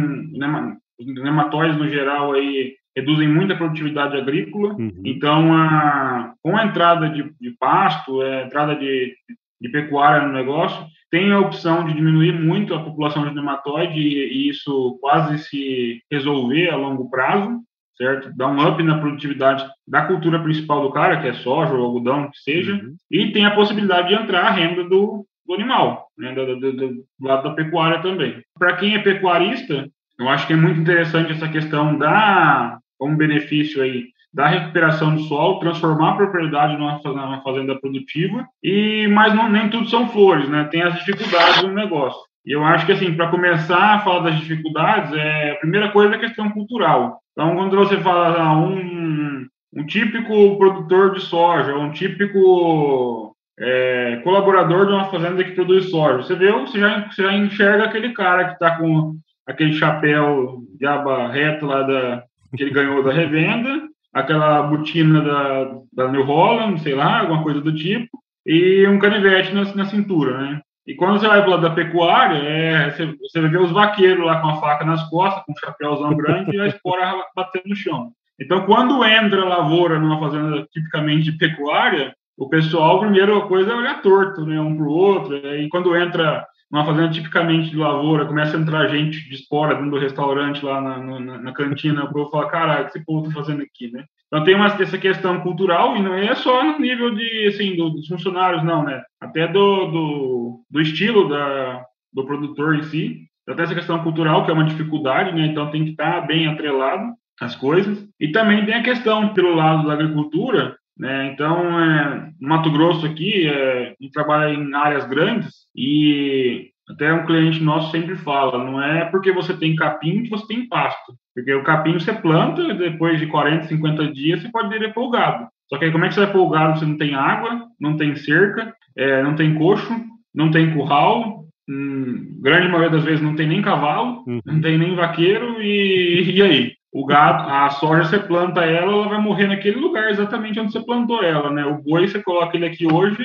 nematóides 0.99 1.77
no 1.77 1.87
geral 1.87 2.33
aí 2.33 2.75
reduzem 2.97 3.27
muito 3.27 3.53
a 3.53 3.55
produtividade 3.55 4.17
agrícola. 4.17 4.73
Uhum. 4.73 5.01
Então, 5.05 5.53
a, 5.53 6.33
com 6.41 6.57
a 6.57 6.65
entrada 6.65 7.07
de, 7.09 7.31
de 7.39 7.51
pasto, 7.59 8.21
a 8.21 8.43
entrada 8.43 8.75
de, 8.75 9.13
de 9.29 9.36
pecuária 9.71 10.27
no 10.27 10.33
negócio, 10.33 10.85
tem 11.09 11.31
a 11.31 11.39
opção 11.39 11.85
de 11.85 11.93
diminuir 11.93 12.33
muito 12.33 12.73
a 12.73 12.83
população 12.83 13.27
de 13.27 13.33
nematóide 13.33 13.99
e, 13.99 14.45
e 14.45 14.49
isso 14.49 14.97
quase 15.01 15.37
se 15.39 16.01
resolver 16.11 16.69
a 16.69 16.75
longo 16.75 17.09
prazo, 17.09 17.61
certo? 17.97 18.31
Dar 18.35 18.47
um 18.47 18.67
up 18.67 18.81
na 18.83 18.99
produtividade 18.99 19.65
da 19.87 20.05
cultura 20.05 20.39
principal 20.39 20.81
do 20.81 20.91
cara, 20.91 21.21
que 21.21 21.27
é 21.27 21.33
soja 21.33 21.73
ou 21.73 21.85
algodão, 21.85 22.29
que 22.29 22.37
seja, 22.39 22.73
uhum. 22.73 22.95
e 23.09 23.31
tem 23.31 23.45
a 23.45 23.55
possibilidade 23.55 24.09
de 24.09 24.15
entrar 24.15 24.45
a 24.45 24.51
renda 24.51 24.83
do, 24.83 25.25
do 25.45 25.53
animal, 25.53 26.07
né? 26.17 26.33
do, 26.33 26.59
do, 26.59 26.71
do 26.73 27.05
lado 27.21 27.43
da 27.43 27.55
pecuária 27.55 28.01
também. 28.01 28.41
Para 28.57 28.75
quem 28.75 28.95
é 28.95 28.99
pecuarista, 28.99 29.87
eu 30.19 30.29
acho 30.29 30.45
que 30.45 30.53
é 30.53 30.57
muito 30.57 30.79
interessante 30.79 31.31
essa 31.31 31.47
questão 31.47 31.97
da, 31.97 32.77
como 32.97 33.17
benefício 33.17 33.81
aí, 33.81 34.05
da 34.33 34.47
recuperação 34.47 35.15
do 35.15 35.21
solo, 35.23 35.59
transformar 35.59 36.11
a 36.11 36.15
propriedade 36.15 36.77
numa, 36.77 37.41
fazenda 37.41 37.79
produtiva, 37.79 38.45
e 38.61 39.07
mas 39.07 39.33
não, 39.33 39.49
nem 39.49 39.69
tudo 39.69 39.89
são 39.89 40.07
flores, 40.09 40.47
né? 40.49 40.65
Tem 40.65 40.81
as 40.81 40.95
dificuldades 40.95 41.61
do 41.61 41.71
negócio. 41.71 42.19
E 42.45 42.51
eu 42.51 42.63
acho 42.63 42.85
que, 42.85 42.93
assim, 42.93 43.13
para 43.13 43.29
começar 43.29 43.95
a 43.95 43.99
falar 43.99 44.29
das 44.29 44.39
dificuldades, 44.39 45.11
é, 45.13 45.51
a 45.51 45.55
primeira 45.55 45.89
coisa 45.89 46.13
é 46.13 46.17
a 46.17 46.21
questão 46.21 46.49
cultural. 46.49 47.19
Então, 47.33 47.55
quando 47.55 47.75
você 47.75 47.97
fala 47.97 48.39
ah, 48.39 48.57
um, 48.57 49.45
um 49.75 49.85
típico 49.85 50.57
produtor 50.57 51.13
de 51.13 51.21
soja, 51.21 51.75
um 51.75 51.91
típico 51.91 53.35
é, 53.59 54.21
colaborador 54.23 54.85
de 54.85 54.93
uma 54.93 55.05
fazenda 55.05 55.43
que 55.43 55.51
produz 55.51 55.89
soja, 55.89 56.23
você 56.23 56.35
vê, 56.35 56.51
você 56.51 56.79
já, 56.79 57.07
você 57.07 57.23
já 57.23 57.33
enxerga 57.33 57.83
aquele 57.83 58.13
cara 58.13 58.45
que 58.45 58.53
está 58.53 58.77
com 58.77 59.17
aquele 59.45 59.73
chapéu 59.73 60.59
de 60.79 60.85
aba 60.85 61.27
reto 61.27 61.65
lá 61.65 61.83
da, 61.83 62.23
que 62.55 62.63
ele 62.63 62.71
ganhou 62.71 63.03
da 63.03 63.11
revenda, 63.11 63.86
aquela 64.19 64.63
botina 64.63 65.21
da, 65.21 65.71
da 65.93 66.11
New 66.11 66.23
Holland, 66.23 66.81
sei 66.81 66.95
lá, 66.95 67.19
alguma 67.19 67.43
coisa 67.43 67.61
do 67.61 67.73
tipo, 67.73 68.09
e 68.45 68.87
um 68.87 68.99
canivete 68.99 69.53
na, 69.53 69.63
na 69.75 69.85
cintura, 69.85 70.37
né? 70.37 70.61
E 70.87 70.95
quando 70.95 71.19
você 71.19 71.27
vai 71.27 71.41
para 71.41 71.51
lado 71.51 71.63
da 71.63 71.69
pecuária, 71.69 72.37
é, 72.37 72.89
você, 72.89 73.05
você 73.19 73.41
vê 73.41 73.57
os 73.57 73.71
vaqueiros 73.71 74.25
lá 74.25 74.39
com 74.39 74.47
a 74.47 74.61
faca 74.61 74.85
nas 74.85 75.03
costas, 75.09 75.43
com 75.43 75.51
um 75.51 75.57
chapéuzão 75.57 76.15
grande 76.15 76.55
e 76.55 76.61
a 76.61 76.67
espora 76.67 77.13
batendo 77.35 77.67
no 77.67 77.75
chão. 77.75 78.11
Então, 78.39 78.65
quando 78.65 79.03
entra 79.03 79.41
a 79.41 79.49
lavoura 79.49 79.99
numa 79.99 80.19
fazenda 80.19 80.65
tipicamente 80.71 81.31
de 81.31 81.37
pecuária, 81.37 82.15
o 82.37 82.47
pessoal, 82.47 82.99
primeiro, 83.01 83.37
a 83.37 83.47
coisa 83.47 83.71
é 83.71 83.75
olhar 83.75 84.01
torto, 84.01 84.45
né, 84.45 84.61
um 84.61 84.77
para 84.77 84.85
o 84.85 84.91
outro. 84.91 85.35
E 85.35 85.67
quando 85.67 85.95
entra 85.95 86.45
numa 86.71 86.85
fazenda 86.85 87.09
tipicamente 87.09 87.69
de 87.69 87.77
lavoura, 87.77 88.25
começa 88.25 88.57
a 88.57 88.59
entrar 88.59 88.87
gente 88.89 89.27
de 89.29 89.35
espora 89.35 89.75
dentro 89.75 89.91
do 89.91 89.99
restaurante 89.99 90.63
lá 90.63 90.81
na, 90.81 91.19
na, 91.19 91.37
na 91.39 91.53
cantina, 91.53 92.03
o 92.03 92.11
povo 92.11 92.29
fala, 92.29 92.49
caralho, 92.49 92.81
o 92.81 92.83
que 92.85 92.97
esse 92.97 93.05
povo 93.05 93.27
tá 93.27 93.31
fazendo 93.33 93.61
aqui, 93.61 93.89
né? 93.91 94.05
Então 94.27 94.43
tem 94.43 94.55
uma, 94.55 94.67
essa 94.67 94.97
questão 94.97 95.39
cultural 95.39 95.95
e 95.95 96.01
não 96.01 96.13
é 96.13 96.35
só 96.35 96.63
no 96.63 96.79
nível 96.79 97.15
de, 97.15 97.47
assim, 97.47 97.75
do, 97.75 97.89
dos 97.89 98.07
funcionários, 98.07 98.63
não, 98.63 98.83
né? 98.83 99.01
Até 99.21 99.47
do, 99.47 99.85
do, 99.87 100.65
do 100.69 100.81
estilo 100.81 101.29
da, 101.29 101.83
do 102.13 102.25
produtor 102.25 102.75
em 102.75 102.83
si. 102.83 103.21
Tem 103.45 103.63
essa 103.63 103.75
questão 103.75 104.03
cultural, 104.03 104.43
que 104.43 104.51
é 104.51 104.53
uma 104.53 104.65
dificuldade, 104.65 105.33
né? 105.33 105.47
Então 105.47 105.71
tem 105.71 105.85
que 105.85 105.91
estar 105.91 106.27
bem 106.27 106.47
atrelado 106.47 107.13
as 107.39 107.55
coisas. 107.55 108.05
E 108.19 108.29
também 108.31 108.65
tem 108.65 108.73
a 108.73 108.83
questão, 108.83 109.33
pelo 109.33 109.55
lado 109.55 109.87
da 109.87 109.93
agricultura, 109.93 110.75
né? 110.99 111.31
Então, 111.31 111.79
é, 111.79 112.31
no 112.39 112.49
Mato 112.49 112.71
Grosso 112.71 113.05
aqui, 113.05 113.47
é, 113.47 113.95
a 113.99 114.03
gente 114.03 114.11
trabalha 114.11 114.53
em 114.53 114.73
áreas 114.73 115.07
grandes 115.07 115.53
e 115.75 116.71
até 116.89 117.13
um 117.13 117.25
cliente 117.25 117.61
nosso 117.61 117.91
sempre 117.91 118.15
fala, 118.15 118.63
não 118.63 118.81
é 118.81 119.05
porque 119.05 119.31
você 119.31 119.53
tem 119.55 119.75
capim 119.75 120.23
que 120.23 120.29
você 120.29 120.47
tem 120.47 120.67
pasto. 120.67 121.13
Porque 121.35 121.53
o 121.53 121.63
capim 121.63 121.93
você 121.93 122.13
planta, 122.13 122.61
e 122.61 122.73
depois 122.73 123.19
de 123.19 123.27
40, 123.27 123.67
50 123.67 124.11
dias 124.13 124.41
você 124.41 124.49
pode 124.49 124.73
ir 124.73 124.93
o 124.95 125.09
gado. 125.09 125.47
Só 125.69 125.77
que 125.77 125.85
aí 125.85 125.91
como 125.91 126.05
é 126.05 126.07
que 126.07 126.13
você 126.13 126.21
vai 126.21 126.31
pôr 126.31 126.41
o 126.41 126.49
gado 126.49 126.79
se 126.79 126.85
não 126.85 126.97
tem 126.97 127.13
água, 127.13 127.67
não 127.79 127.97
tem 127.97 128.15
cerca, 128.15 128.73
é, 128.97 129.21
não 129.21 129.35
tem 129.35 129.53
coxo, 129.55 129.93
não 130.33 130.49
tem 130.49 130.73
curral, 130.73 131.43
hum, 131.69 132.39
grande 132.41 132.69
maioria 132.69 132.89
das 132.89 133.03
vezes 133.03 133.21
não 133.21 133.35
tem 133.35 133.47
nem 133.47 133.61
cavalo, 133.61 134.23
uhum. 134.25 134.39
não 134.45 134.61
tem 134.61 134.77
nem 134.77 134.95
vaqueiro, 134.95 135.61
e, 135.61 136.31
e 136.31 136.41
aí? 136.41 136.76
O 136.91 137.05
gado, 137.05 137.49
a 137.49 137.69
soja 137.69 138.05
você 138.05 138.19
planta 138.19 138.61
ela, 138.61 138.91
ela 138.91 139.09
vai 139.09 139.21
morrer 139.21 139.47
naquele 139.47 139.77
lugar 139.77 140.09
exatamente 140.09 140.59
onde 140.59 140.71
você 140.71 140.79
plantou 140.79 141.21
ela, 141.21 141.51
né? 141.51 141.65
O 141.65 141.81
boi 141.81 142.07
você 142.07 142.21
coloca 142.21 142.55
ele 142.55 142.65
aqui 142.65 142.91
hoje, 142.91 143.23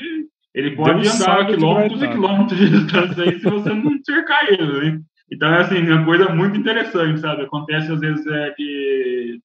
ele 0.54 0.72
pode 0.72 1.08
andar 1.08 1.46
quilômetros 1.46 2.02
e 2.02 2.08
quilômetros 2.08 2.58
de 2.58 2.68
distância 2.68 3.24
aí 3.24 3.38
se 3.38 3.48
você 3.48 3.72
não 3.72 3.92
cercar 4.04 4.52
ele, 4.52 4.90
né? 4.90 5.00
Então 5.32 5.48
é 5.48 5.60
assim, 5.60 5.78
uma 5.78 6.04
coisa 6.04 6.28
muito 6.28 6.58
interessante, 6.58 7.20
sabe? 7.20 7.42
Acontece 7.42 7.90
às 7.90 8.00
vezes 8.00 8.26
é 8.26 8.50
que 8.50 9.38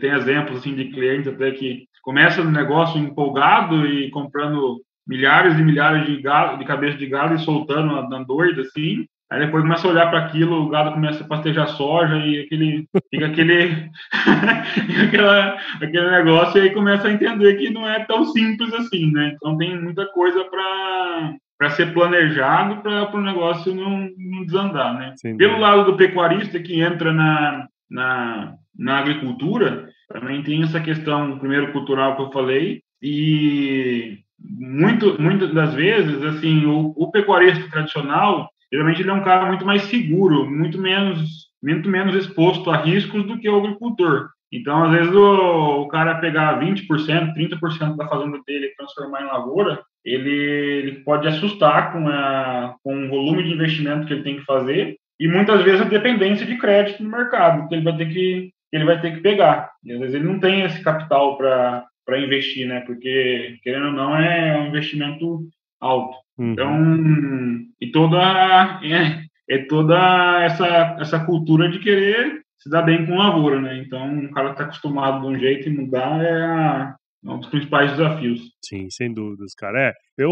tem 0.00 0.12
exemplos 0.12 0.58
assim 0.58 0.74
de 0.74 0.86
clientes 0.86 1.28
até 1.28 1.50
que 1.50 1.86
começa 2.02 2.42
no 2.42 2.50
negócio 2.50 2.98
empolgado 2.98 3.86
e 3.86 4.10
comprando 4.10 4.80
milhares 5.06 5.58
e 5.58 5.62
milhares 5.62 6.06
de 6.06 6.22
gado, 6.22 6.58
de 6.58 6.64
cabeça 6.64 6.96
de 6.96 7.06
gado 7.06 7.34
e 7.34 7.40
soltando 7.40 7.94
andando 7.94 8.26
doido 8.26 8.62
assim, 8.62 9.06
Aí 9.30 9.40
depois 9.40 9.62
começa 9.62 9.86
a 9.86 9.90
olhar 9.90 10.10
para 10.10 10.20
aquilo, 10.20 10.62
o 10.62 10.68
gado 10.68 10.92
começa 10.92 11.24
a 11.24 11.26
pastejar 11.26 11.68
soja 11.68 12.16
e 12.18 12.40
aquele, 12.40 12.86
fica 13.10 13.26
aquele, 13.26 13.90
aquela, 15.08 15.56
aquele 15.80 16.10
negócio 16.10 16.58
e 16.58 16.62
aí 16.62 16.70
começa 16.70 17.08
a 17.08 17.12
entender 17.12 17.54
que 17.56 17.70
não 17.70 17.88
é 17.88 18.04
tão 18.04 18.24
simples 18.26 18.72
assim, 18.74 19.10
né? 19.10 19.32
Então 19.34 19.56
tem 19.56 19.80
muita 19.80 20.06
coisa 20.12 20.44
para 20.44 21.70
ser 21.70 21.92
planejado 21.94 22.82
para 22.82 23.16
o 23.16 23.20
negócio 23.20 23.74
não, 23.74 24.08
não 24.16 24.44
desandar, 24.44 24.94
né? 24.94 25.14
Sim, 25.16 25.36
Pelo 25.36 25.58
lado 25.58 25.84
do 25.84 25.96
pecuarista 25.96 26.60
que 26.60 26.80
entra 26.80 27.12
na, 27.12 27.66
na, 27.90 28.54
na 28.78 28.98
agricultura, 28.98 29.88
também 30.08 30.42
tem 30.42 30.62
essa 30.62 30.80
questão, 30.80 31.38
primeiro, 31.38 31.72
cultural 31.72 32.14
que 32.14 32.22
eu 32.22 32.30
falei, 32.30 32.82
e 33.02 34.18
muito, 34.38 35.20
muitas 35.20 35.52
das 35.52 35.74
vezes, 35.74 36.22
assim, 36.22 36.66
o, 36.66 36.92
o 36.96 37.10
pecuarista 37.10 37.68
tradicional, 37.70 38.48
geralmente 38.72 39.00
ele 39.00 39.10
é 39.10 39.14
um 39.14 39.24
cara 39.24 39.46
muito 39.46 39.64
mais 39.64 39.82
seguro, 39.82 40.48
muito 40.50 40.78
menos, 40.78 41.48
muito 41.62 41.88
menos 41.88 42.14
exposto 42.14 42.70
a 42.70 42.76
riscos 42.76 43.24
do 43.26 43.38
que 43.38 43.48
o 43.48 43.56
agricultor. 43.56 44.28
Então, 44.52 44.84
às 44.84 44.92
vezes, 44.92 45.12
o, 45.12 45.82
o 45.82 45.88
cara 45.88 46.20
pegar 46.20 46.60
20%, 46.60 46.86
30% 47.34 47.96
da 47.96 48.06
fazenda 48.06 48.38
dele 48.46 48.66
e 48.66 48.76
transformar 48.76 49.22
em 49.22 49.26
lavoura, 49.26 49.82
ele, 50.04 50.30
ele 50.30 50.92
pode 51.00 51.26
assustar 51.26 51.92
com, 51.92 52.06
a, 52.08 52.76
com 52.82 53.06
o 53.06 53.08
volume 53.08 53.42
de 53.42 53.52
investimento 53.52 54.06
que 54.06 54.12
ele 54.12 54.22
tem 54.22 54.36
que 54.36 54.44
fazer 54.44 54.96
e 55.18 55.28
muitas 55.28 55.62
vezes 55.62 55.80
a 55.80 55.88
dependência 55.88 56.44
de 56.44 56.58
crédito 56.58 57.02
no 57.02 57.10
mercado 57.10 57.68
que 57.68 57.74
ele 57.74 57.84
vai 57.84 57.96
ter 57.96 58.12
que, 58.12 58.52
ele 58.72 58.84
vai 58.84 59.00
ter 59.00 59.14
que 59.14 59.20
pegar. 59.20 59.70
E 59.84 59.92
às 59.92 60.00
vezes 60.00 60.14
ele 60.14 60.24
não 60.24 60.38
tem 60.38 60.62
esse 60.62 60.82
capital 60.82 61.36
para 61.36 61.86
para 62.04 62.20
investir, 62.20 62.68
né? 62.68 62.80
Porque 62.80 63.56
querendo 63.62 63.86
ou 63.86 63.92
não 63.92 64.14
é 64.14 64.58
um 64.58 64.66
investimento 64.66 65.48
alto. 65.80 66.16
Uhum. 66.38 66.52
Então, 66.52 67.64
e 67.80 67.90
toda 67.90 68.80
é, 68.82 69.24
é, 69.48 69.58
toda 69.66 70.42
essa 70.42 70.96
essa 71.00 71.24
cultura 71.24 71.68
de 71.70 71.78
querer 71.78 72.42
se 72.58 72.70
dar 72.70 72.82
bem 72.82 73.04
com 73.06 73.16
lavoura, 73.16 73.60
né? 73.60 73.78
Então, 73.78 74.06
um 74.06 74.30
cara 74.30 74.52
está 74.52 74.64
acostumado 74.64 75.20
de 75.20 75.26
um 75.26 75.38
jeito 75.38 75.68
e 75.68 75.72
mudar 75.72 76.24
é, 76.24 76.42
a, 76.42 76.94
é 77.26 77.30
um 77.30 77.38
dos 77.38 77.48
principais 77.48 77.90
desafios. 77.90 78.40
Sim, 78.64 78.86
sem 78.90 79.12
dúvidas, 79.12 79.52
cara. 79.54 79.88
É, 79.88 79.92
eu 80.16 80.30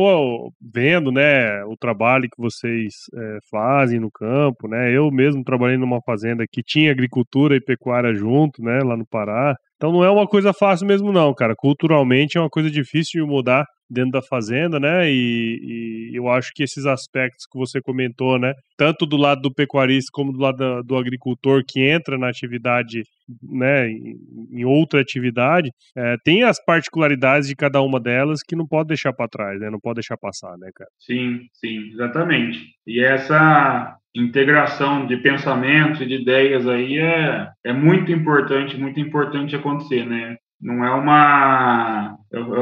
vendo, 0.60 1.12
né, 1.12 1.64
o 1.64 1.76
trabalho 1.76 2.24
que 2.24 2.40
vocês 2.40 2.94
é, 3.14 3.38
fazem 3.50 4.00
no 4.00 4.10
campo, 4.10 4.66
né? 4.68 4.90
Eu 4.96 5.10
mesmo 5.10 5.44
trabalhei 5.44 5.76
numa 5.76 6.00
fazenda 6.06 6.44
que 6.50 6.62
tinha 6.62 6.90
agricultura 6.90 7.56
e 7.56 7.60
pecuária 7.60 8.14
junto, 8.14 8.62
né, 8.62 8.80
lá 8.82 8.96
no 8.96 9.06
Pará. 9.06 9.54
Então 9.76 9.92
não 9.92 10.04
é 10.04 10.10
uma 10.10 10.26
coisa 10.26 10.52
fácil 10.52 10.86
mesmo, 10.86 11.12
não, 11.12 11.34
cara. 11.34 11.54
Culturalmente 11.56 12.38
é 12.38 12.40
uma 12.40 12.50
coisa 12.50 12.70
difícil 12.70 13.24
de 13.24 13.30
mudar 13.30 13.64
dentro 13.92 14.12
da 14.12 14.22
fazenda, 14.22 14.80
né? 14.80 15.10
E, 15.10 16.10
e, 16.10 16.16
eu 16.16 16.28
acho 16.28 16.52
que 16.54 16.62
esses 16.62 16.86
aspectos 16.86 17.46
que 17.46 17.58
você 17.58 17.80
comentou, 17.80 18.38
né? 18.38 18.54
Tanto 18.76 19.04
do 19.04 19.16
lado 19.16 19.42
do 19.42 19.54
pecuarista 19.54 20.10
como 20.12 20.32
do 20.32 20.38
lado 20.38 20.82
do 20.82 20.96
agricultor 20.96 21.62
que 21.66 21.80
entra 21.80 22.16
na 22.16 22.28
atividade, 22.28 23.02
né? 23.42 23.88
Em, 23.88 24.16
em 24.50 24.64
outra 24.64 25.00
atividade, 25.00 25.70
é, 25.96 26.16
tem 26.24 26.42
as 26.42 26.62
particularidades 26.64 27.48
de 27.48 27.54
cada 27.54 27.80
uma 27.82 28.00
delas 28.00 28.40
que 28.42 28.56
não 28.56 28.66
pode 28.66 28.88
deixar 28.88 29.12
para 29.12 29.28
trás, 29.28 29.60
né? 29.60 29.70
Não 29.70 29.80
pode 29.80 29.96
deixar 29.96 30.16
passar, 30.16 30.56
né, 30.58 30.70
cara? 30.74 30.90
Sim, 30.98 31.40
sim, 31.52 31.90
exatamente. 31.92 32.58
E 32.86 33.02
essa 33.04 33.96
integração 34.14 35.06
de 35.06 35.16
pensamentos 35.18 36.00
e 36.00 36.06
de 36.06 36.14
ideias 36.16 36.66
aí 36.68 36.98
é, 36.98 37.48
é 37.64 37.72
muito 37.72 38.12
importante, 38.12 38.76
muito 38.76 39.00
importante 39.00 39.56
acontecer, 39.56 40.04
né? 40.04 40.36
Não 40.62 40.84
é 40.84 40.90
uma, 40.94 42.16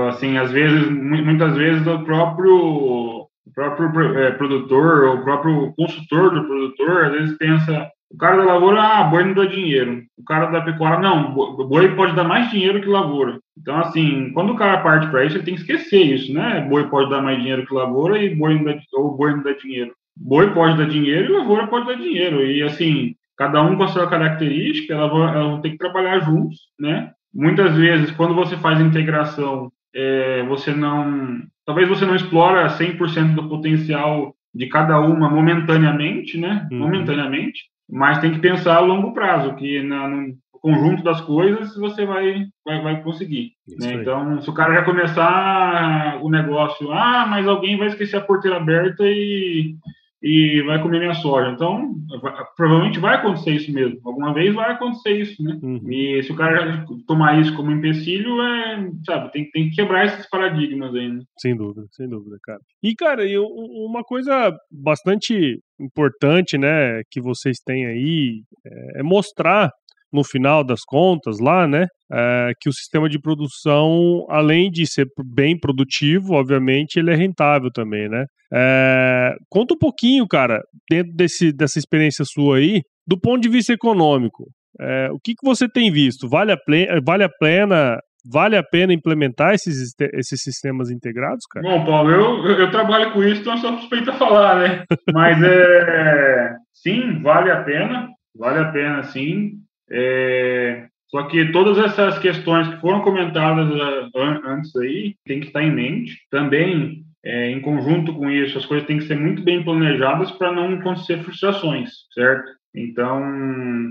assim, 0.09 0.39
às 0.39 0.51
vezes, 0.51 0.89
muitas 0.91 1.55
vezes 1.55 1.87
o 1.87 2.03
próprio, 2.03 2.57
o 2.57 3.29
próprio 3.55 4.19
é, 4.19 4.31
produtor, 4.33 5.19
o 5.19 5.23
próprio 5.23 5.75
consultor 5.77 6.31
do 6.31 6.45
produtor, 6.45 7.05
às 7.05 7.13
vezes 7.13 7.37
pensa, 7.37 7.91
o 8.11 8.17
cara 8.17 8.39
da 8.39 8.55
lavoura, 8.55 8.83
ah, 8.83 9.05
boi 9.05 9.23
não 9.23 9.35
dá 9.35 9.45
dinheiro. 9.45 10.03
O 10.19 10.25
cara 10.25 10.47
da 10.47 10.63
pecuária, 10.63 10.99
não, 10.99 11.33
boi 11.33 11.95
pode 11.95 12.17
dar 12.17 12.25
mais 12.25 12.51
dinheiro 12.51 12.81
que 12.81 12.89
lavoura. 12.89 13.39
Então, 13.57 13.77
assim, 13.79 14.33
quando 14.33 14.53
o 14.53 14.57
cara 14.57 14.83
parte 14.83 15.07
para 15.09 15.25
isso, 15.25 15.37
ele 15.37 15.45
tem 15.45 15.55
que 15.55 15.61
esquecer 15.61 16.03
isso, 16.03 16.33
né? 16.33 16.67
Boi 16.69 16.89
pode 16.89 17.09
dar 17.09 17.23
mais 17.23 17.39
dinheiro 17.39 17.67
que 17.67 17.75
lavoura 17.75 18.19
e 18.19 18.35
boi 18.35 18.55
não 18.55 18.65
dá, 18.65 18.79
ou 18.95 19.17
boi 19.17 19.33
não 19.33 19.43
dá 19.43 19.53
dinheiro. 19.53 19.93
Boi 20.17 20.53
pode 20.53 20.77
dar 20.77 20.89
dinheiro 20.89 21.33
e 21.33 21.37
lavoura 21.39 21.69
pode 21.69 21.87
dar 21.87 21.95
dinheiro. 21.95 22.45
E, 22.45 22.63
assim, 22.63 23.15
cada 23.37 23.63
um 23.63 23.77
com 23.77 23.85
a 23.85 23.89
sua 23.89 24.09
característica, 24.09 24.93
elas 24.93 25.11
vão, 25.11 25.29
elas 25.29 25.47
vão 25.47 25.61
ter 25.61 25.71
que 25.71 25.79
trabalhar 25.79 26.19
juntos, 26.21 26.59
né? 26.81 27.13
Muitas 27.33 27.77
vezes, 27.77 28.11
quando 28.11 28.35
você 28.35 28.57
faz 28.57 28.81
integração, 28.81 29.71
é, 29.95 30.43
você 30.45 30.73
não, 30.73 31.43
talvez 31.65 31.89
você 31.89 32.05
não 32.05 32.17
explora 32.17 32.69
100% 32.69 33.35
do 33.35 33.49
potencial 33.49 34.35
de 34.55 34.67
cada 34.67 35.01
uma 35.01 35.29
momentaneamente, 35.29 36.37
né? 36.39 36.67
Uhum. 36.71 36.79
Momentaneamente, 36.79 37.65
mas 37.89 38.19
tem 38.19 38.33
que 38.33 38.41
pensar 38.41 38.77
a 38.77 38.81
longo 38.81 39.13
prazo, 39.13 39.55
que 39.55 39.83
na, 39.83 40.09
no 40.09 40.35
conjunto 40.61 41.03
das 41.03 41.21
coisas 41.21 41.75
você 41.77 42.05
vai, 42.05 42.47
vai, 42.65 42.83
vai 42.83 43.03
conseguir. 43.03 43.53
Né? 43.79 43.95
Então, 43.95 44.41
se 44.43 44.51
o 44.51 44.55
cara 44.55 44.75
já 44.75 44.85
começar 44.85 46.19
o 46.23 46.29
negócio, 46.29 46.93
ah, 46.93 47.27
mas 47.29 47.49
alguém 47.49 47.79
vai 47.79 47.89
esquecer 47.89 48.17
a 48.17 48.21
porteira 48.21 48.59
aberta 48.59 49.05
e 49.07 49.75
e 50.23 50.63
vai 50.63 50.81
comer 50.83 50.99
minha 50.99 51.15
soja. 51.15 51.51
Então, 51.51 51.95
vai, 52.21 52.33
provavelmente 52.57 52.99
vai 52.99 53.17
acontecer 53.17 53.53
isso 53.53 53.73
mesmo. 53.73 53.99
Alguma 54.05 54.35
vez 54.35 54.55
vai 54.55 54.73
acontecer 54.73 55.13
isso, 55.13 55.43
né? 55.43 55.59
Uhum. 55.63 55.91
E 55.91 56.23
se 56.23 56.33
o 56.33 56.37
cara 56.37 56.85
tomar 57.07 57.41
isso 57.41 57.55
como 57.57 57.71
empecilho, 57.71 58.41
é, 58.43 58.91
sabe, 59.05 59.33
tem, 59.33 59.51
tem 59.51 59.71
que 59.71 59.77
quebrar 59.77 60.07
esses 60.07 60.29
paradigmas 60.29 60.95
aí, 60.95 61.09
né? 61.09 61.23
Sem 61.39 61.57
dúvida, 61.57 61.87
sem 61.93 62.09
dúvida, 62.09 62.37
cara. 62.43 62.61
E, 62.83 62.95
cara, 62.95 63.27
eu, 63.27 63.45
uma 63.47 64.03
coisa 64.05 64.55
bastante 64.71 65.61
importante, 65.79 66.59
né, 66.59 67.03
que 67.11 67.21
vocês 67.21 67.59
têm 67.65 67.87
aí 67.87 68.43
é, 68.67 69.01
é 69.01 69.03
mostrar 69.03 69.71
no 70.13 70.25
final 70.25 70.65
das 70.65 70.81
contas 70.85 71.39
lá, 71.39 71.67
né, 71.67 71.87
é, 72.13 72.53
que 72.61 72.69
o 72.69 72.73
sistema 72.73 73.09
de 73.09 73.21
produção, 73.21 74.27
além 74.29 74.71
de 74.71 74.87
ser 74.87 75.07
bem 75.25 75.59
produtivo, 75.59 76.35
obviamente, 76.35 76.99
ele 76.99 77.11
é 77.11 77.15
rentável 77.15 77.71
também, 77.73 78.09
né? 78.09 78.25
É, 78.53 79.35
conta 79.49 79.75
um 79.75 79.79
pouquinho, 79.79 80.27
cara, 80.27 80.61
dentro 80.91 81.13
desse, 81.15 81.53
dessa 81.53 81.79
experiência 81.79 82.25
sua 82.25 82.57
aí, 82.57 82.83
do 83.07 83.19
ponto 83.19 83.41
de 83.41 83.49
vista 83.49 83.73
econômico. 83.73 84.45
É, 84.81 85.09
o 85.13 85.19
que, 85.23 85.35
que 85.35 85.45
você 85.47 85.69
tem 85.69 85.91
visto? 85.91 86.29
Vale 86.29 86.53
a, 86.53 86.57
plena, 86.57 87.01
vale 87.05 87.25
a 87.25 87.29
pena 87.29 87.99
Vale 88.29 88.57
a 88.57 88.63
pena 88.63 88.93
implementar 88.93 89.55
esses, 89.55 89.95
esses 90.13 90.43
sistemas 90.43 90.91
integrados, 90.91 91.47
cara? 91.51 91.67
Bom, 91.67 91.85
Paulo, 91.85 92.11
eu, 92.11 92.47
eu 92.47 92.71
trabalho 92.71 93.13
com 93.13 93.23
isso, 93.23 93.41
então 93.41 93.57
sou 93.59 93.79
suspeito 93.79 94.11
a 94.11 94.15
falar, 94.15 94.59
né? 94.59 94.85
Mas 95.13 95.43
é, 95.43 96.55
sim, 96.73 97.21
vale 97.23 97.51
a 97.51 97.63
pena, 97.63 98.09
vale 98.37 98.59
a 98.59 98.71
pena 98.71 99.03
sim. 99.05 99.53
É, 99.91 100.87
só 101.11 101.25
que 101.25 101.51
todas 101.51 101.77
essas 101.79 102.19
questões 102.21 102.69
que 102.69 102.81
foram 102.81 103.03
comentadas 103.03 103.69
uh, 103.69 104.19
antes 104.47 104.75
aí 104.77 105.17
tem 105.27 105.41
que 105.41 105.49
estar 105.49 105.63
em 105.63 105.73
mente. 105.73 106.17
Também, 106.31 107.05
é, 107.25 107.51
em 107.51 107.61
conjunto 107.61 108.15
com 108.15 108.31
isso, 108.31 108.57
as 108.57 108.67
coisas 108.67 108.87
têm 108.87 108.99
que 108.99 109.07
ser 109.07 109.17
muito 109.17 109.43
bem 109.43 109.63
planejadas 109.65 110.31
para 110.31 110.53
não 110.53 110.75
acontecer 110.75 111.19
frustrações, 111.19 111.91
certo? 112.15 112.60
Então, 112.75 113.21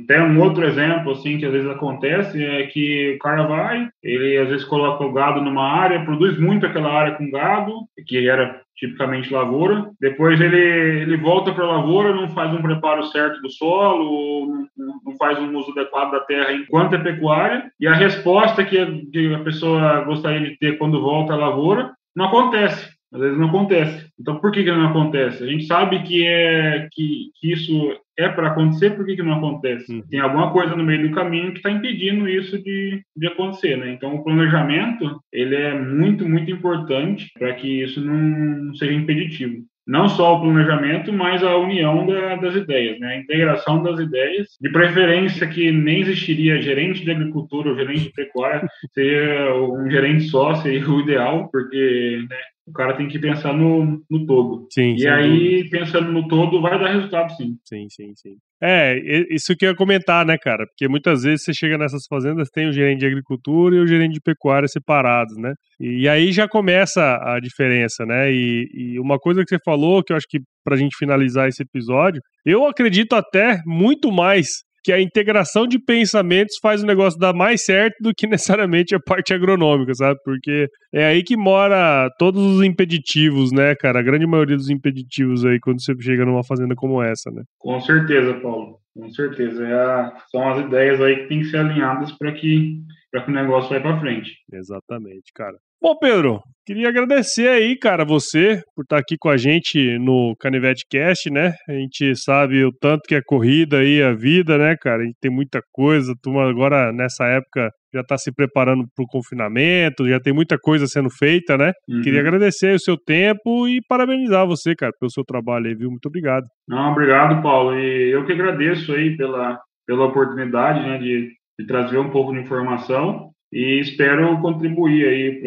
tem 0.07 0.21
um 0.21 0.41
outro 0.41 0.65
exemplo, 0.65 1.11
assim, 1.11 1.37
que 1.37 1.45
às 1.45 1.51
vezes 1.51 1.69
acontece, 1.69 2.43
é 2.43 2.65
que 2.67 3.15
o 3.15 3.19
cara 3.19 3.43
vai, 3.43 3.89
ele 4.01 4.37
às 4.37 4.49
vezes 4.49 4.65
coloca 4.65 5.03
o 5.03 5.11
gado 5.11 5.41
numa 5.41 5.63
área, 5.63 6.03
produz 6.05 6.39
muito 6.39 6.65
aquela 6.65 6.91
área 6.91 7.15
com 7.15 7.29
gado, 7.29 7.73
que 8.07 8.29
era 8.29 8.61
tipicamente 8.79 9.31
lavoura. 9.31 9.91
Depois 9.99 10.39
ele, 10.39 10.57
ele 11.01 11.17
volta 11.17 11.53
para 11.53 11.65
a 11.65 11.77
lavoura, 11.77 12.15
não 12.15 12.29
faz 12.29 12.53
um 12.53 12.61
preparo 12.61 13.03
certo 13.07 13.41
do 13.41 13.49
solo, 13.49 14.47
não, 14.77 15.01
não, 15.05 15.17
faz 15.17 15.37
um 15.37 15.55
uso 15.57 15.71
adequado 15.71 16.11
da 16.11 16.21
terra 16.21 16.53
enquanto 16.53 16.95
é 16.95 16.97
pecuária. 16.99 17.69
E 17.79 17.85
a 17.85 17.93
resposta 17.93 18.63
que 18.63 18.77
a, 18.77 18.85
que 19.11 19.33
a 19.33 19.39
pessoa 19.39 20.05
gostaria 20.05 20.49
de 20.49 20.57
ter 20.57 20.77
quando 20.77 21.01
volta 21.01 21.33
à 21.33 21.35
lavoura 21.35 21.91
não 22.15 22.25
acontece. 22.25 22.98
Às 23.11 23.19
vezes 23.19 23.37
não 23.37 23.47
acontece. 23.47 24.07
Então, 24.19 24.39
por 24.39 24.51
que, 24.51 24.63
que 24.63 24.71
não 24.71 24.87
acontece? 24.87 25.43
A 25.43 25.47
gente 25.47 25.65
sabe 25.65 26.03
que, 26.03 26.25
é, 26.25 26.87
que, 26.91 27.31
que 27.39 27.51
isso 27.51 27.97
é 28.17 28.29
para 28.29 28.49
acontecer, 28.49 28.91
por 28.91 29.05
que, 29.05 29.15
que 29.15 29.23
não 29.23 29.33
acontece? 29.33 29.91
Uhum. 29.91 30.03
Tem 30.09 30.19
alguma 30.19 30.51
coisa 30.51 30.75
no 30.75 30.83
meio 30.83 31.07
do 31.07 31.15
caminho 31.15 31.51
que 31.51 31.57
está 31.57 31.71
impedindo 31.71 32.27
isso 32.27 32.61
de, 32.61 33.01
de 33.15 33.27
acontecer, 33.27 33.77
né? 33.77 33.91
Então, 33.91 34.15
o 34.15 34.23
planejamento, 34.23 35.19
ele 35.31 35.55
é 35.55 35.73
muito, 35.79 36.27
muito 36.27 36.51
importante 36.51 37.31
para 37.37 37.53
que 37.53 37.83
isso 37.83 38.01
não 38.01 38.73
seja 38.75 38.93
impeditivo 38.93 39.63
não 39.89 40.07
só 40.07 40.35
o 40.35 40.41
planejamento, 40.41 41.11
mas 41.11 41.43
a 41.43 41.57
união 41.57 42.05
da, 42.05 42.35
das 42.35 42.53
ideias, 42.53 42.99
né? 42.99 43.07
a 43.07 43.17
integração 43.17 43.81
das 43.81 43.99
ideias, 43.99 44.47
de 44.61 44.69
preferência 44.69 45.47
que 45.47 45.71
nem 45.71 46.01
existiria 46.01 46.61
gerente 46.61 47.03
de 47.03 47.09
agricultura 47.09 47.69
ou 47.71 47.75
gerente 47.75 48.03
de 48.03 48.11
pecuária, 48.11 48.67
seria 48.93 49.51
um 49.55 49.89
gerente 49.89 50.25
só, 50.25 50.53
seria 50.53 50.87
o 50.87 51.01
ideal, 51.01 51.49
porque 51.51 52.23
né, 52.29 52.37
o 52.69 52.73
cara 52.73 52.95
tem 52.95 53.07
que 53.07 53.19
pensar 53.19 53.53
no, 53.53 54.01
no 54.09 54.25
todo. 54.25 54.67
Sim, 54.71 54.95
e 54.95 55.07
aí, 55.07 55.63
dúvida. 55.63 55.79
pensando 55.79 56.11
no 56.11 56.27
todo, 56.27 56.61
vai 56.61 56.79
dar 56.79 56.93
resultado, 56.93 57.35
sim. 57.35 57.57
Sim, 57.65 57.87
sim, 57.89 58.13
sim. 58.15 58.35
É, 58.61 58.99
isso 59.33 59.55
que 59.57 59.65
eu 59.65 59.69
ia 59.69 59.75
comentar, 59.75 60.25
né, 60.25 60.37
cara? 60.37 60.65
Porque 60.67 60.87
muitas 60.87 61.23
vezes 61.23 61.43
você 61.43 61.53
chega 61.53 61.77
nessas 61.77 62.03
fazendas, 62.09 62.49
tem 62.49 62.67
o 62.67 62.73
gerente 62.73 62.99
de 62.99 63.05
agricultura 63.05 63.75
e 63.75 63.79
o 63.79 63.87
gerente 63.87 64.13
de 64.13 64.21
pecuária 64.21 64.67
separados, 64.67 65.35
né? 65.37 65.53
E, 65.79 66.01
e 66.01 66.09
aí 66.09 66.31
já 66.31 66.47
começa 66.47 67.01
a 67.23 67.39
diferença, 67.39 68.05
né? 68.05 68.31
E, 68.31 68.67
e, 68.73 68.99
uma 68.99 69.17
coisa 69.17 69.43
que 69.43 69.49
você 69.49 69.59
falou, 69.63 70.03
que 70.03 70.11
eu 70.13 70.17
acho 70.17 70.27
que 70.29 70.39
pra 70.63 70.75
gente 70.75 70.97
finalizar 70.97 71.47
esse 71.47 71.63
episódio, 71.63 72.21
eu 72.45 72.67
acredito 72.67 73.13
até 73.13 73.61
muito 73.65 74.11
mais 74.11 74.47
que 74.83 74.91
a 74.91 75.01
integração 75.01 75.67
de 75.67 75.79
pensamentos 75.79 76.57
faz 76.61 76.83
o 76.83 76.85
negócio 76.85 77.19
dar 77.19 77.33
mais 77.33 77.63
certo 77.63 77.95
do 78.01 78.13
que 78.15 78.27
necessariamente 78.27 78.95
a 78.95 78.99
parte 78.99 79.33
agronômica, 79.33 79.93
sabe? 79.93 80.19
Porque 80.23 80.67
é 80.93 81.05
aí 81.05 81.23
que 81.23 81.37
mora 81.37 82.09
todos 82.17 82.41
os 82.41 82.63
impeditivos, 82.63 83.51
né, 83.51 83.75
cara? 83.75 83.99
A 83.99 84.03
grande 84.03 84.25
maioria 84.25 84.55
dos 84.55 84.69
impeditivos 84.69 85.45
aí 85.45 85.59
quando 85.59 85.81
você 85.81 85.93
chega 85.99 86.25
numa 86.25 86.43
fazenda 86.43 86.75
como 86.75 87.01
essa, 87.01 87.29
né? 87.31 87.43
Com 87.57 87.79
certeza, 87.79 88.33
Paulo. 88.35 88.79
Com 88.95 89.09
certeza. 89.11 89.65
É 89.65 89.73
a... 89.73 90.13
São 90.29 90.49
as 90.49 90.65
ideias 90.65 91.01
aí 91.01 91.17
que 91.17 91.27
tem 91.27 91.39
que 91.39 91.45
ser 91.45 91.57
alinhadas 91.57 92.11
para 92.13 92.31
que, 92.33 92.81
que 93.11 93.31
o 93.31 93.33
negócio 93.33 93.69
vá 93.69 93.79
para 93.79 93.99
frente. 93.99 94.31
Exatamente, 94.51 95.31
cara. 95.33 95.57
Bom, 95.81 95.95
Pedro, 95.97 96.41
queria 96.65 96.89
agradecer 96.89 97.47
aí, 97.47 97.77
cara, 97.77 98.03
você 98.03 98.61
por 98.75 98.81
estar 98.81 98.97
aqui 98.97 99.15
com 99.17 99.29
a 99.29 99.37
gente 99.37 99.97
no 99.97 100.35
Canivete 100.37 100.83
Cast, 100.91 101.31
né? 101.31 101.53
A 101.69 101.71
gente 101.71 102.13
sabe 102.17 102.65
o 102.65 102.71
tanto 102.81 103.03
que 103.07 103.15
é 103.15 103.21
corrida 103.25 103.77
aí 103.77 104.03
a 104.03 104.11
vida, 104.11 104.57
né, 104.57 104.75
cara? 104.75 105.03
A 105.03 105.05
gente 105.05 105.15
tem 105.21 105.31
muita 105.31 105.61
coisa, 105.71 106.13
turma 106.21 106.49
agora 106.49 106.91
nessa 106.91 107.23
época 107.27 107.71
já 107.93 108.01
está 108.01 108.17
se 108.17 108.29
preparando 108.29 108.83
para 108.93 109.03
o 109.03 109.07
confinamento, 109.07 110.07
já 110.09 110.19
tem 110.19 110.33
muita 110.33 110.57
coisa 110.59 110.85
sendo 110.85 111.09
feita, 111.09 111.57
né? 111.57 111.71
Uhum. 111.87 112.01
Queria 112.01 112.19
agradecer 112.19 112.75
o 112.75 112.79
seu 112.79 112.97
tempo 112.97 113.65
e 113.65 113.79
parabenizar 113.87 114.45
você, 114.45 114.75
cara, 114.75 114.91
pelo 114.99 115.09
seu 115.09 115.23
trabalho 115.23 115.67
aí, 115.67 115.75
viu? 115.75 115.89
Muito 115.89 116.07
obrigado. 116.07 116.43
Não, 116.67 116.91
obrigado, 116.91 117.41
Paulo. 117.41 117.79
E 117.79 118.11
eu 118.11 118.25
que 118.25 118.33
agradeço 118.33 118.91
aí 118.91 119.15
pela, 119.15 119.57
pela 119.87 120.07
oportunidade, 120.07 120.81
né, 120.81 120.97
de, 120.97 121.29
de 121.57 121.65
trazer 121.65 121.97
um 121.97 122.09
pouco 122.09 122.33
de 122.33 122.41
informação 122.41 123.29
e 123.51 123.79
espero 123.79 124.39
contribuir 124.41 125.07
aí 125.07 125.41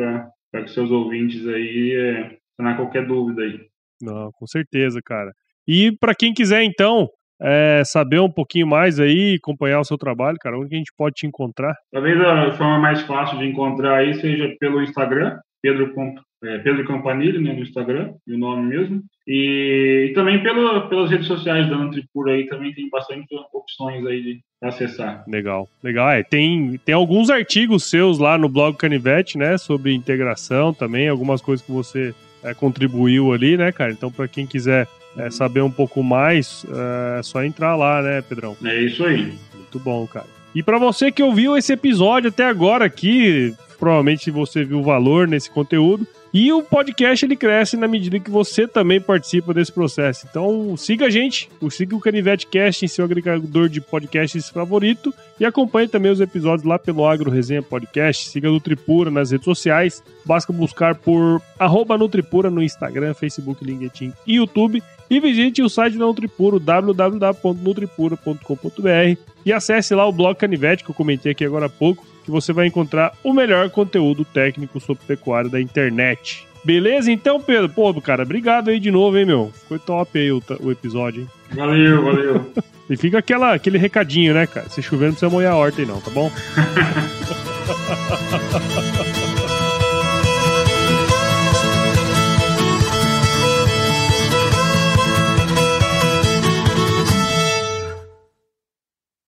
para 0.51 0.65
que 0.65 0.71
seus 0.71 0.91
ouvintes 0.91 1.47
aí 1.47 1.95
é, 1.95 2.37
sanar 2.57 2.77
qualquer 2.77 3.07
dúvida 3.07 3.43
aí. 3.43 3.61
Não, 4.01 4.31
com 4.33 4.47
certeza, 4.47 5.01
cara. 5.05 5.33
E 5.67 5.93
para 5.99 6.15
quem 6.15 6.35
quiser, 6.35 6.62
então, 6.65 7.09
é, 7.41 7.83
saber 7.85 8.21
um 8.21 8.31
pouquinho 8.31 8.67
mais 8.67 8.99
aí, 8.99 9.37
acompanhar 9.37 9.81
o 9.81 9.85
seu 9.85 9.97
trabalho, 9.97 10.37
cara, 10.41 10.59
onde 10.59 10.75
a 10.75 10.79
gente 10.79 10.93
pode 10.97 11.15
te 11.15 11.27
encontrar? 11.27 11.75
Talvez 11.93 12.21
a 12.21 12.53
forma 12.53 12.79
mais 12.79 13.03
fácil 13.03 13.38
de 13.38 13.47
encontrar 13.47 13.99
aí 13.99 14.15
seja 14.15 14.55
pelo 14.59 14.83
Instagram, 14.83 15.38
Pedro, 15.62 15.95
é, 16.42 16.59
Pedro 16.59 16.85
Campanile, 16.85 17.38
né, 17.38 17.52
no 17.52 17.62
Instagram, 17.62 18.14
o 18.28 18.38
nome 18.38 18.68
mesmo. 18.68 19.02
E, 19.26 20.09
e 20.11 20.12
também 20.14 20.42
pelo, 20.42 20.88
pelas 20.88 21.11
redes 21.11 21.26
sociais 21.26 21.68
da 21.68 21.76
Nutripura 21.76 22.33
aí 22.33 22.46
também 22.46 22.74
tem 22.74 22.88
bastante 22.90 23.26
opções 23.52 24.05
aí 24.05 24.22
de 24.22 24.40
acessar. 24.61 25.24
Legal, 25.28 25.68
legal. 25.83 26.11
É, 26.11 26.22
tem, 26.22 26.78
tem 26.85 26.94
alguns 26.94 27.31
artigos 27.31 27.88
seus 27.88 28.18
lá 28.18 28.37
no 28.37 28.48
blog 28.48 28.76
Canivete, 28.76 29.38
né, 29.38 29.57
sobre 29.57 29.94
integração 29.94 30.74
também, 30.74 31.09
algumas 31.09 31.40
coisas 31.40 31.64
que 31.64 31.72
você 31.72 32.14
é, 32.42 32.52
contribuiu 32.55 33.33
ali, 33.33 33.57
né, 33.57 33.70
cara? 33.70 33.92
Então, 33.92 34.11
para 34.11 34.26
quem 34.26 34.46
quiser 34.46 34.88
é, 35.16 35.31
saber 35.31 35.62
um 35.62 35.70
pouco 35.70 36.02
mais, 36.02 36.66
é 37.18 37.22
só 37.22 37.44
entrar 37.44 37.76
lá, 37.76 38.02
né, 38.02 38.22
Pedrão? 38.22 38.57
É 38.64 38.81
isso 38.81 39.05
aí. 39.05 39.33
Muito 39.55 39.78
bom, 39.78 40.07
cara. 40.07 40.26
E 40.55 40.62
para 40.62 40.78
você 40.78 41.11
que 41.11 41.22
ouviu 41.22 41.57
esse 41.57 41.72
episódio 41.72 42.28
até 42.28 42.44
agora 42.44 42.85
aqui, 42.85 43.55
provavelmente 43.78 44.31
você 44.31 44.64
viu 44.64 44.83
valor 44.83 45.26
nesse 45.26 45.50
conteúdo. 45.50 46.07
E 46.33 46.51
o 46.51 46.62
podcast 46.62 47.27
ele 47.27 47.37
cresce 47.37 47.77
na 47.77 47.87
medida 47.87 48.18
que 48.18 48.31
você 48.31 48.66
também 48.66 48.99
participa 48.99 49.53
desse 49.53 49.71
processo. 49.71 50.27
Então 50.29 50.75
siga 50.79 51.05
a 51.07 51.11
gente, 51.11 51.51
siga 51.71 51.95
o 51.95 52.01
Canivete 52.01 52.47
Cast 52.47 52.83
em 52.83 52.88
seu 52.88 53.05
agregador 53.05 53.68
de 53.68 53.83
podcasts 53.83 54.49
favorito 54.49 55.12
e 55.38 55.45
acompanhe 55.45 55.88
também 55.88 56.11
os 56.11 56.23
episódios 56.23 56.66
lá 56.66 56.79
pelo 56.79 57.07
Agro 57.07 57.31
Resenha 57.31 57.62
Podcast. 57.62 58.31
Siga 58.31 58.49
a 58.49 58.51
Nutripura 58.51 59.11
nas 59.11 59.31
redes 59.31 59.45
sociais. 59.45 60.03
Basta 60.25 60.55
buscar 60.55 60.95
por 60.95 61.42
Nutripura 61.99 62.51
no 62.51 62.62
Instagram, 62.62 63.12
Facebook, 63.12 63.62
LinkedIn 63.62 64.14
e 64.27 64.37
YouTube. 64.37 64.83
E 65.11 65.21
visite 65.21 65.62
o 65.62 65.68
site 65.68 65.99
da 65.99 66.07
Nutripura, 66.07 66.59
www.nutripura.com.br 66.59 69.21
e 69.45 69.53
acesse 69.53 69.95
lá 69.95 70.07
o 70.07 70.12
blog 70.12 70.35
Canivete 70.37 70.83
que 70.83 70.90
eu 70.90 70.95
comentei 70.95 71.33
aqui 71.33 71.45
agora 71.45 71.66
há 71.66 71.68
pouco 71.68 72.11
que 72.24 72.30
você 72.30 72.52
vai 72.52 72.66
encontrar 72.66 73.12
o 73.22 73.32
melhor 73.32 73.68
conteúdo 73.70 74.24
técnico 74.24 74.80
sobre 74.80 75.04
pecuária 75.06 75.50
da 75.50 75.61
internet. 75.61 76.46
Beleza? 76.64 77.11
Então, 77.11 77.40
Pedro, 77.40 77.68
pô, 77.68 77.92
cara, 78.00 78.22
obrigado 78.22 78.70
aí 78.70 78.78
de 78.78 78.90
novo, 78.90 79.18
hein, 79.18 79.24
meu? 79.24 79.52
Foi 79.68 79.78
top 79.78 80.18
aí 80.18 80.30
o, 80.30 80.42
o 80.61 80.70
episódio, 80.70 81.22
hein? 81.22 81.28
Valeu, 81.54 82.02
valeu. 82.02 82.52
E 82.90 82.96
fica 82.96 83.18
aquela, 83.18 83.54
aquele 83.54 83.78
recadinho, 83.78 84.35
né, 84.35 84.46
cara? 84.46 84.68
Se 84.68 84.82
chover, 84.82 85.06
não 85.06 85.12
precisa 85.12 85.30
molhar 85.30 85.54
a 85.54 85.56
horta 85.56 85.80
aí, 85.80 85.87
não, 85.87 85.98
tá 85.98 86.11
bom? 86.11 86.30